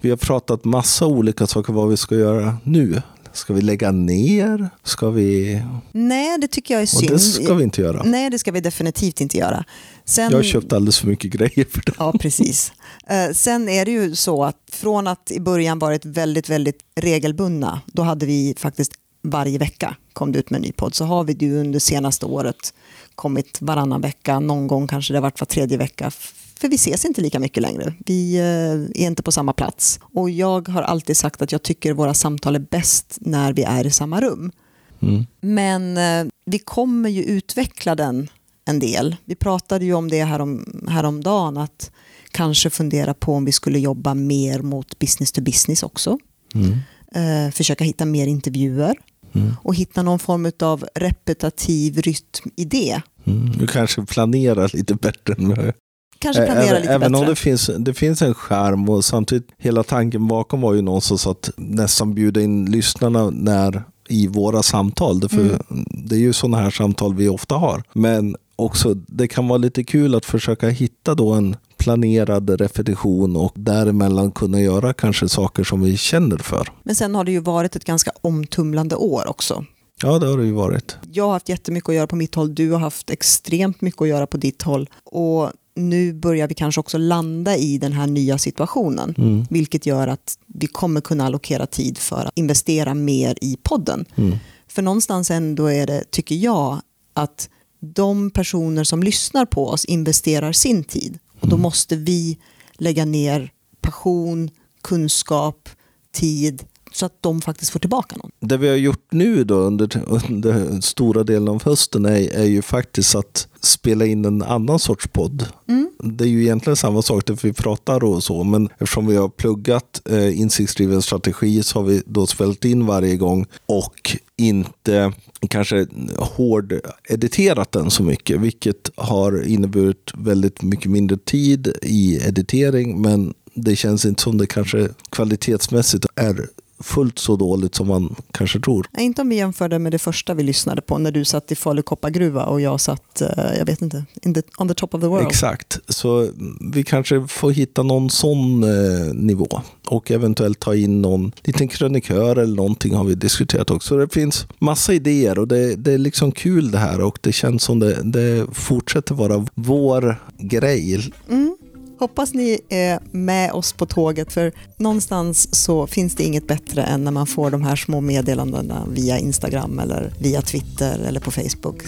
Vi 0.00 0.10
har 0.10 0.16
pratat 0.16 0.64
massa 0.64 1.06
olika 1.06 1.46
saker 1.46 1.72
vad 1.72 1.88
vi 1.88 1.96
ska 1.96 2.14
göra 2.14 2.56
nu. 2.62 3.02
Ska 3.38 3.52
vi 3.52 3.60
lägga 3.60 3.90
ner? 3.92 4.70
Ska 4.84 5.10
vi... 5.10 5.62
Nej, 5.92 6.38
det 6.38 6.48
tycker 6.48 6.74
jag 6.74 6.80
är 6.80 6.84
Och 6.84 6.88
synd. 6.88 7.12
det 7.12 7.18
ska 7.18 7.54
vi 7.54 7.64
inte 7.64 7.80
göra. 7.80 8.02
Nej, 8.04 8.30
det 8.30 8.38
ska 8.38 8.52
vi 8.52 8.60
definitivt 8.60 9.20
inte 9.20 9.38
göra. 9.38 9.64
Sen... 10.04 10.30
Jag 10.30 10.38
har 10.38 10.42
köpt 10.42 10.72
alldeles 10.72 10.98
för 10.98 11.06
mycket 11.06 11.30
grejer 11.30 11.66
för 11.70 11.82
det. 11.86 11.92
Ja, 11.98 12.12
precis. 12.20 12.72
Eh, 13.06 13.32
sen 13.32 13.68
är 13.68 13.84
det 13.84 13.90
ju 13.90 14.16
så 14.16 14.44
att 14.44 14.56
från 14.72 15.06
att 15.06 15.30
i 15.30 15.40
början 15.40 15.78
varit 15.78 16.04
väldigt, 16.04 16.48
väldigt 16.48 16.78
regelbundna, 17.00 17.80
då 17.86 18.02
hade 18.02 18.26
vi 18.26 18.54
faktiskt 18.58 18.92
varje 19.22 19.58
vecka 19.58 19.96
kom 20.18 20.32
det 20.32 20.38
ut 20.38 20.50
med 20.50 20.58
en 20.58 20.62
ny 20.62 20.72
podd, 20.72 20.94
så 20.94 21.04
har 21.04 21.24
vi 21.24 21.32
ju 21.32 21.60
under 21.60 21.78
senaste 21.78 22.26
året 22.26 22.74
kommit 23.14 23.58
varannan 23.60 24.00
vecka, 24.00 24.40
någon 24.40 24.66
gång 24.66 24.86
kanske 24.86 25.12
det 25.12 25.18
har 25.18 25.22
varit 25.22 25.40
var 25.40 25.46
tredje 25.46 25.78
vecka, 25.78 26.10
för 26.58 26.68
vi 26.68 26.74
ses 26.74 27.04
inte 27.04 27.20
lika 27.20 27.38
mycket 27.40 27.62
längre. 27.62 27.94
Vi 28.06 28.36
eh, 28.36 29.02
är 29.02 29.06
inte 29.06 29.22
på 29.22 29.32
samma 29.32 29.52
plats. 29.52 30.00
Och 30.02 30.30
jag 30.30 30.68
har 30.68 30.82
alltid 30.82 31.16
sagt 31.16 31.42
att 31.42 31.52
jag 31.52 31.62
tycker 31.62 31.92
våra 31.92 32.14
samtal 32.14 32.54
är 32.54 32.66
bäst 32.70 33.18
när 33.20 33.52
vi 33.52 33.62
är 33.62 33.86
i 33.86 33.90
samma 33.90 34.20
rum. 34.20 34.52
Mm. 35.00 35.26
Men 35.40 35.96
eh, 35.96 36.32
vi 36.44 36.58
kommer 36.58 37.08
ju 37.08 37.22
utveckla 37.22 37.94
den 37.94 38.28
en 38.64 38.78
del. 38.78 39.16
Vi 39.24 39.34
pratade 39.34 39.84
ju 39.84 39.94
om 39.94 40.08
det 40.08 40.24
härom, 40.24 40.82
häromdagen, 40.88 41.56
att 41.56 41.90
kanske 42.30 42.70
fundera 42.70 43.14
på 43.14 43.34
om 43.34 43.44
vi 43.44 43.52
skulle 43.52 43.78
jobba 43.78 44.14
mer 44.14 44.62
mot 44.62 44.98
business 44.98 45.32
to 45.32 45.40
business 45.40 45.82
också. 45.82 46.18
Mm. 46.54 46.78
Eh, 47.14 47.52
försöka 47.52 47.84
hitta 47.84 48.04
mer 48.04 48.26
intervjuer 48.26 48.96
Mm. 49.32 49.56
och 49.62 49.74
hitta 49.74 50.02
någon 50.02 50.18
form 50.18 50.52
av 50.60 50.84
repetitiv 50.94 51.98
rytmidé. 51.98 53.00
Mm. 53.24 53.58
Du 53.58 53.66
kanske 53.66 54.02
planerar 54.06 54.70
lite 54.76 54.94
bättre 54.94 55.34
än 55.38 55.48
vad 55.48 55.72
Kanske 56.18 56.46
planera 56.46 56.64
även, 56.64 56.80
lite 56.80 56.92
även 56.92 57.12
bättre. 57.12 57.24
om 57.24 57.30
det 57.30 57.36
finns, 57.36 57.70
det 57.78 57.94
finns 57.94 58.22
en 58.22 58.34
skärm 58.34 58.88
och 58.88 59.04
samtidigt 59.04 59.48
hela 59.58 59.82
tanken 59.82 60.28
bakom 60.28 60.60
var 60.60 60.74
ju 60.74 60.82
någonstans 60.82 61.26
att 61.26 61.50
nästan 61.56 62.14
bjuda 62.14 62.40
in 62.40 62.70
lyssnarna 62.70 63.30
när 63.30 63.84
i 64.08 64.26
våra 64.26 64.62
samtal. 64.62 65.20
Därför 65.20 65.38
Mm. 65.38 65.84
Det 65.88 66.16
är 66.16 66.20
ju 66.20 66.32
sådana 66.32 66.56
här 66.56 66.70
samtal 66.70 67.14
vi 67.14 67.28
ofta 67.28 67.54
har. 67.54 67.82
Men 67.92 68.36
också 68.56 68.94
det 68.94 69.28
kan 69.28 69.48
vara 69.48 69.58
lite 69.58 69.84
kul 69.84 70.14
att 70.14 70.24
försöka 70.24 70.68
hitta 70.68 71.14
då 71.14 71.32
en 71.32 71.56
planerad 71.76 72.60
repetition 72.60 73.36
och 73.36 73.52
däremellan 73.54 74.30
kunna 74.30 74.60
göra 74.60 74.92
kanske 74.92 75.28
saker 75.28 75.64
som 75.64 75.82
vi 75.82 75.96
känner 75.96 76.38
för. 76.38 76.68
Men 76.82 76.94
sen 76.94 77.14
har 77.14 77.24
det 77.24 77.32
ju 77.32 77.40
varit 77.40 77.76
ett 77.76 77.84
ganska 77.84 78.10
omtumlande 78.20 78.96
år 78.96 79.28
också. 79.28 79.64
Ja, 80.02 80.18
det 80.18 80.26
har 80.26 80.38
det 80.38 80.44
ju 80.44 80.52
varit. 80.52 80.96
Jag 81.12 81.24
har 81.24 81.32
haft 81.32 81.48
jättemycket 81.48 81.88
att 81.88 81.94
göra 81.94 82.06
på 82.06 82.16
mitt 82.16 82.34
håll, 82.34 82.54
du 82.54 82.70
har 82.70 82.78
haft 82.78 83.10
extremt 83.10 83.80
mycket 83.80 84.02
att 84.02 84.08
göra 84.08 84.26
på 84.26 84.36
ditt 84.36 84.62
håll. 84.62 84.88
Och 85.04 85.50
nu 85.78 86.12
börjar 86.12 86.48
vi 86.48 86.54
kanske 86.54 86.80
också 86.80 86.98
landa 86.98 87.56
i 87.56 87.78
den 87.78 87.92
här 87.92 88.06
nya 88.06 88.38
situationen. 88.38 89.14
Mm. 89.18 89.46
Vilket 89.50 89.86
gör 89.86 90.08
att 90.08 90.38
vi 90.46 90.66
kommer 90.66 91.00
kunna 91.00 91.26
allokera 91.26 91.66
tid 91.66 91.98
för 91.98 92.24
att 92.24 92.32
investera 92.34 92.94
mer 92.94 93.38
i 93.40 93.56
podden. 93.62 94.04
Mm. 94.16 94.38
För 94.68 94.82
någonstans 94.82 95.30
ändå 95.30 95.66
är 95.66 95.86
det, 95.86 96.04
tycker 96.10 96.34
jag, 96.34 96.80
att 97.14 97.48
de 97.80 98.30
personer 98.30 98.84
som 98.84 99.02
lyssnar 99.02 99.44
på 99.46 99.68
oss 99.68 99.84
investerar 99.84 100.52
sin 100.52 100.84
tid. 100.84 101.18
Och 101.40 101.48
då 101.48 101.56
Mm. 101.56 101.62
måste 101.62 101.96
vi 101.96 102.38
lägga 102.72 103.04
ner 103.04 103.52
passion, 103.80 104.50
kunskap, 104.82 105.68
tid 106.12 106.64
så 106.92 107.06
att 107.06 107.22
de 107.22 107.40
faktiskt 107.40 107.70
får 107.70 107.80
tillbaka 107.80 108.16
något. 108.16 108.30
Det 108.40 108.56
vi 108.56 108.68
har 108.68 108.76
gjort 108.76 109.06
nu 109.10 109.44
då 109.44 109.54
under, 109.54 110.02
under 110.28 110.80
stora 110.80 111.24
delen 111.24 111.48
av 111.48 111.64
hösten 111.64 112.04
är, 112.06 112.34
är 112.34 112.44
ju 112.44 112.62
faktiskt 112.62 113.14
att 113.14 113.48
spela 113.60 114.06
in 114.06 114.24
en 114.24 114.42
annan 114.42 114.78
sorts 114.78 115.06
podd. 115.06 115.46
Mm. 115.68 115.90
Det 116.02 116.24
är 116.24 116.28
ju 116.28 116.42
egentligen 116.42 116.76
samma 116.76 117.02
sak, 117.02 117.26
därför 117.26 117.48
vi 117.48 117.54
pratar 117.54 118.04
och 118.04 118.22
så, 118.22 118.44
men 118.44 118.68
eftersom 118.78 119.06
vi 119.06 119.16
har 119.16 119.28
pluggat 119.28 120.02
eh, 120.04 120.40
insiktsdriven 120.40 121.02
strategi 121.02 121.62
så 121.62 121.78
har 121.78 121.86
vi 121.86 122.02
då 122.06 122.26
spelat 122.26 122.64
in 122.64 122.86
varje 122.86 123.16
gång 123.16 123.46
och 123.66 124.16
inte 124.36 125.12
kanske 125.48 125.86
hård 126.16 126.80
editerat 127.08 127.72
den 127.72 127.90
så 127.90 128.02
mycket, 128.02 128.40
vilket 128.40 128.90
har 128.96 129.46
inneburit 129.46 130.12
väldigt 130.14 130.62
mycket 130.62 130.90
mindre 130.90 131.16
tid 131.16 131.72
i 131.82 132.16
editering, 132.16 133.02
men 133.02 133.34
det 133.54 133.76
känns 133.76 134.04
inte 134.04 134.22
som 134.22 134.38
det 134.38 134.46
kanske 134.46 134.88
kvalitetsmässigt 135.10 136.06
är 136.14 136.48
fullt 136.80 137.18
så 137.18 137.36
dåligt 137.36 137.74
som 137.74 137.88
man 137.88 138.14
kanske 138.32 138.60
tror. 138.60 138.86
Nej, 138.90 139.04
inte 139.04 139.22
om 139.22 139.28
vi 139.28 139.36
jämför 139.36 139.68
det 139.68 139.78
med 139.78 139.92
det 139.92 139.98
första 139.98 140.34
vi 140.34 140.42
lyssnade 140.42 140.82
på 140.82 140.98
när 140.98 141.10
du 141.10 141.24
satt 141.24 141.52
i 141.52 141.54
Falu 141.54 141.82
koppargruva 141.82 142.44
och 142.44 142.60
jag 142.60 142.80
satt, 142.80 143.20
eh, 143.20 143.28
jag 143.58 143.66
vet 143.66 143.82
inte, 143.82 144.04
in 144.22 144.34
the, 144.34 144.42
on 144.58 144.68
the 144.68 144.74
top 144.74 144.94
of 144.94 145.00
the 145.00 145.06
world. 145.06 145.26
Exakt, 145.26 145.78
så 145.88 146.28
vi 146.72 146.84
kanske 146.84 147.26
får 147.26 147.50
hitta 147.50 147.82
någon 147.82 148.10
sån 148.10 148.62
eh, 148.62 149.14
nivå 149.14 149.62
och 149.86 150.10
eventuellt 150.10 150.60
ta 150.60 150.74
in 150.74 151.02
någon 151.02 151.32
liten 151.42 151.68
krönikör 151.68 152.36
eller 152.36 152.56
någonting 152.56 152.94
har 152.94 153.04
vi 153.04 153.14
diskuterat 153.14 153.70
också. 153.70 153.96
Det 153.96 154.14
finns 154.14 154.46
massa 154.58 154.92
idéer 154.92 155.38
och 155.38 155.48
det, 155.48 155.76
det 155.76 155.92
är 155.92 155.98
liksom 155.98 156.32
kul 156.32 156.70
det 156.70 156.78
här 156.78 157.00
och 157.00 157.18
det 157.22 157.32
känns 157.32 157.62
som 157.62 157.78
det, 157.78 158.02
det 158.02 158.46
fortsätter 158.52 159.14
vara 159.14 159.46
vår 159.54 160.16
grej. 160.38 161.12
Mm. 161.28 161.57
Hoppas 162.00 162.34
ni 162.34 162.60
är 162.68 162.98
med 163.12 163.52
oss 163.52 163.72
på 163.72 163.86
tåget 163.86 164.32
för 164.32 164.52
någonstans 164.76 165.48
så 165.64 165.86
finns 165.86 166.14
det 166.14 166.24
inget 166.24 166.46
bättre 166.46 166.82
än 166.82 167.04
när 167.04 167.10
man 167.10 167.26
får 167.26 167.50
de 167.50 167.62
här 167.62 167.76
små 167.76 168.00
meddelandena 168.00 168.84
via 168.92 169.18
Instagram 169.18 169.78
eller 169.78 170.12
via 170.18 170.42
Twitter 170.42 170.98
eller 171.08 171.20
på 171.20 171.30
Facebook 171.30 171.82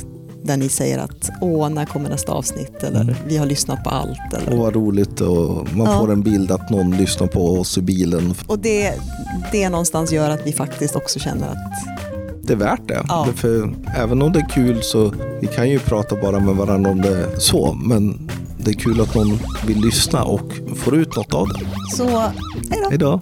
där 0.44 0.56
ni 0.56 0.68
säger 0.68 0.98
att 0.98 1.30
åh, 1.40 1.68
när 1.70 1.86
kommer 1.86 2.08
nästa 2.10 2.32
avsnitt 2.32 2.82
eller 2.82 3.00
Mm. 3.00 3.14
vi 3.26 3.36
har 3.36 3.46
lyssnat 3.46 3.84
på 3.84 3.90
allt. 3.90 4.18
Och 4.32 4.38
Eller. 4.42 4.56
vad 4.56 4.74
roligt 4.74 5.20
och 5.20 5.72
man 5.76 5.86
Ja. 5.86 5.98
får 5.98 6.12
en 6.12 6.22
bild 6.22 6.50
att 6.50 6.70
någon 6.70 6.90
lyssnar 6.96 7.26
på 7.26 7.58
oss 7.60 7.78
i 7.78 7.82
bilen. 7.82 8.34
Och 8.46 8.58
det, 8.58 8.94
det 9.52 9.68
någonstans 9.68 10.12
gör 10.12 10.30
att 10.30 10.46
vi 10.46 10.52
faktiskt 10.52 10.96
också 10.96 11.18
känner 11.18 11.48
att 11.48 11.58
Det 12.42 12.52
är 12.52 12.56
värt 12.56 12.88
det. 12.88 13.04
Ja. 13.08 13.26
För 13.34 13.74
även 13.96 14.22
om 14.22 14.32
det 14.32 14.38
är 14.38 14.48
kul 14.48 14.82
så 14.82 15.12
vi 15.40 15.46
kan 15.46 15.70
ju 15.70 15.78
prata 15.78 16.16
bara 16.20 16.40
med 16.40 16.56
varandra 16.56 16.90
om 16.90 17.00
det 17.00 17.40
så. 17.40 17.72
Men 17.72 18.30
det 18.64 18.70
är 18.70 18.74
kul 18.74 19.00
att 19.00 19.14
någon 19.14 19.38
vill 19.66 19.80
lyssna 19.80 20.22
och 20.22 20.52
får 20.76 20.96
ut 20.96 21.16
något 21.16 21.34
av 21.34 21.48
det. 21.48 21.96
så, 21.96 22.18
hej 22.70 22.80
då! 22.82 22.88
Hej 22.88 22.98
då! 22.98 23.20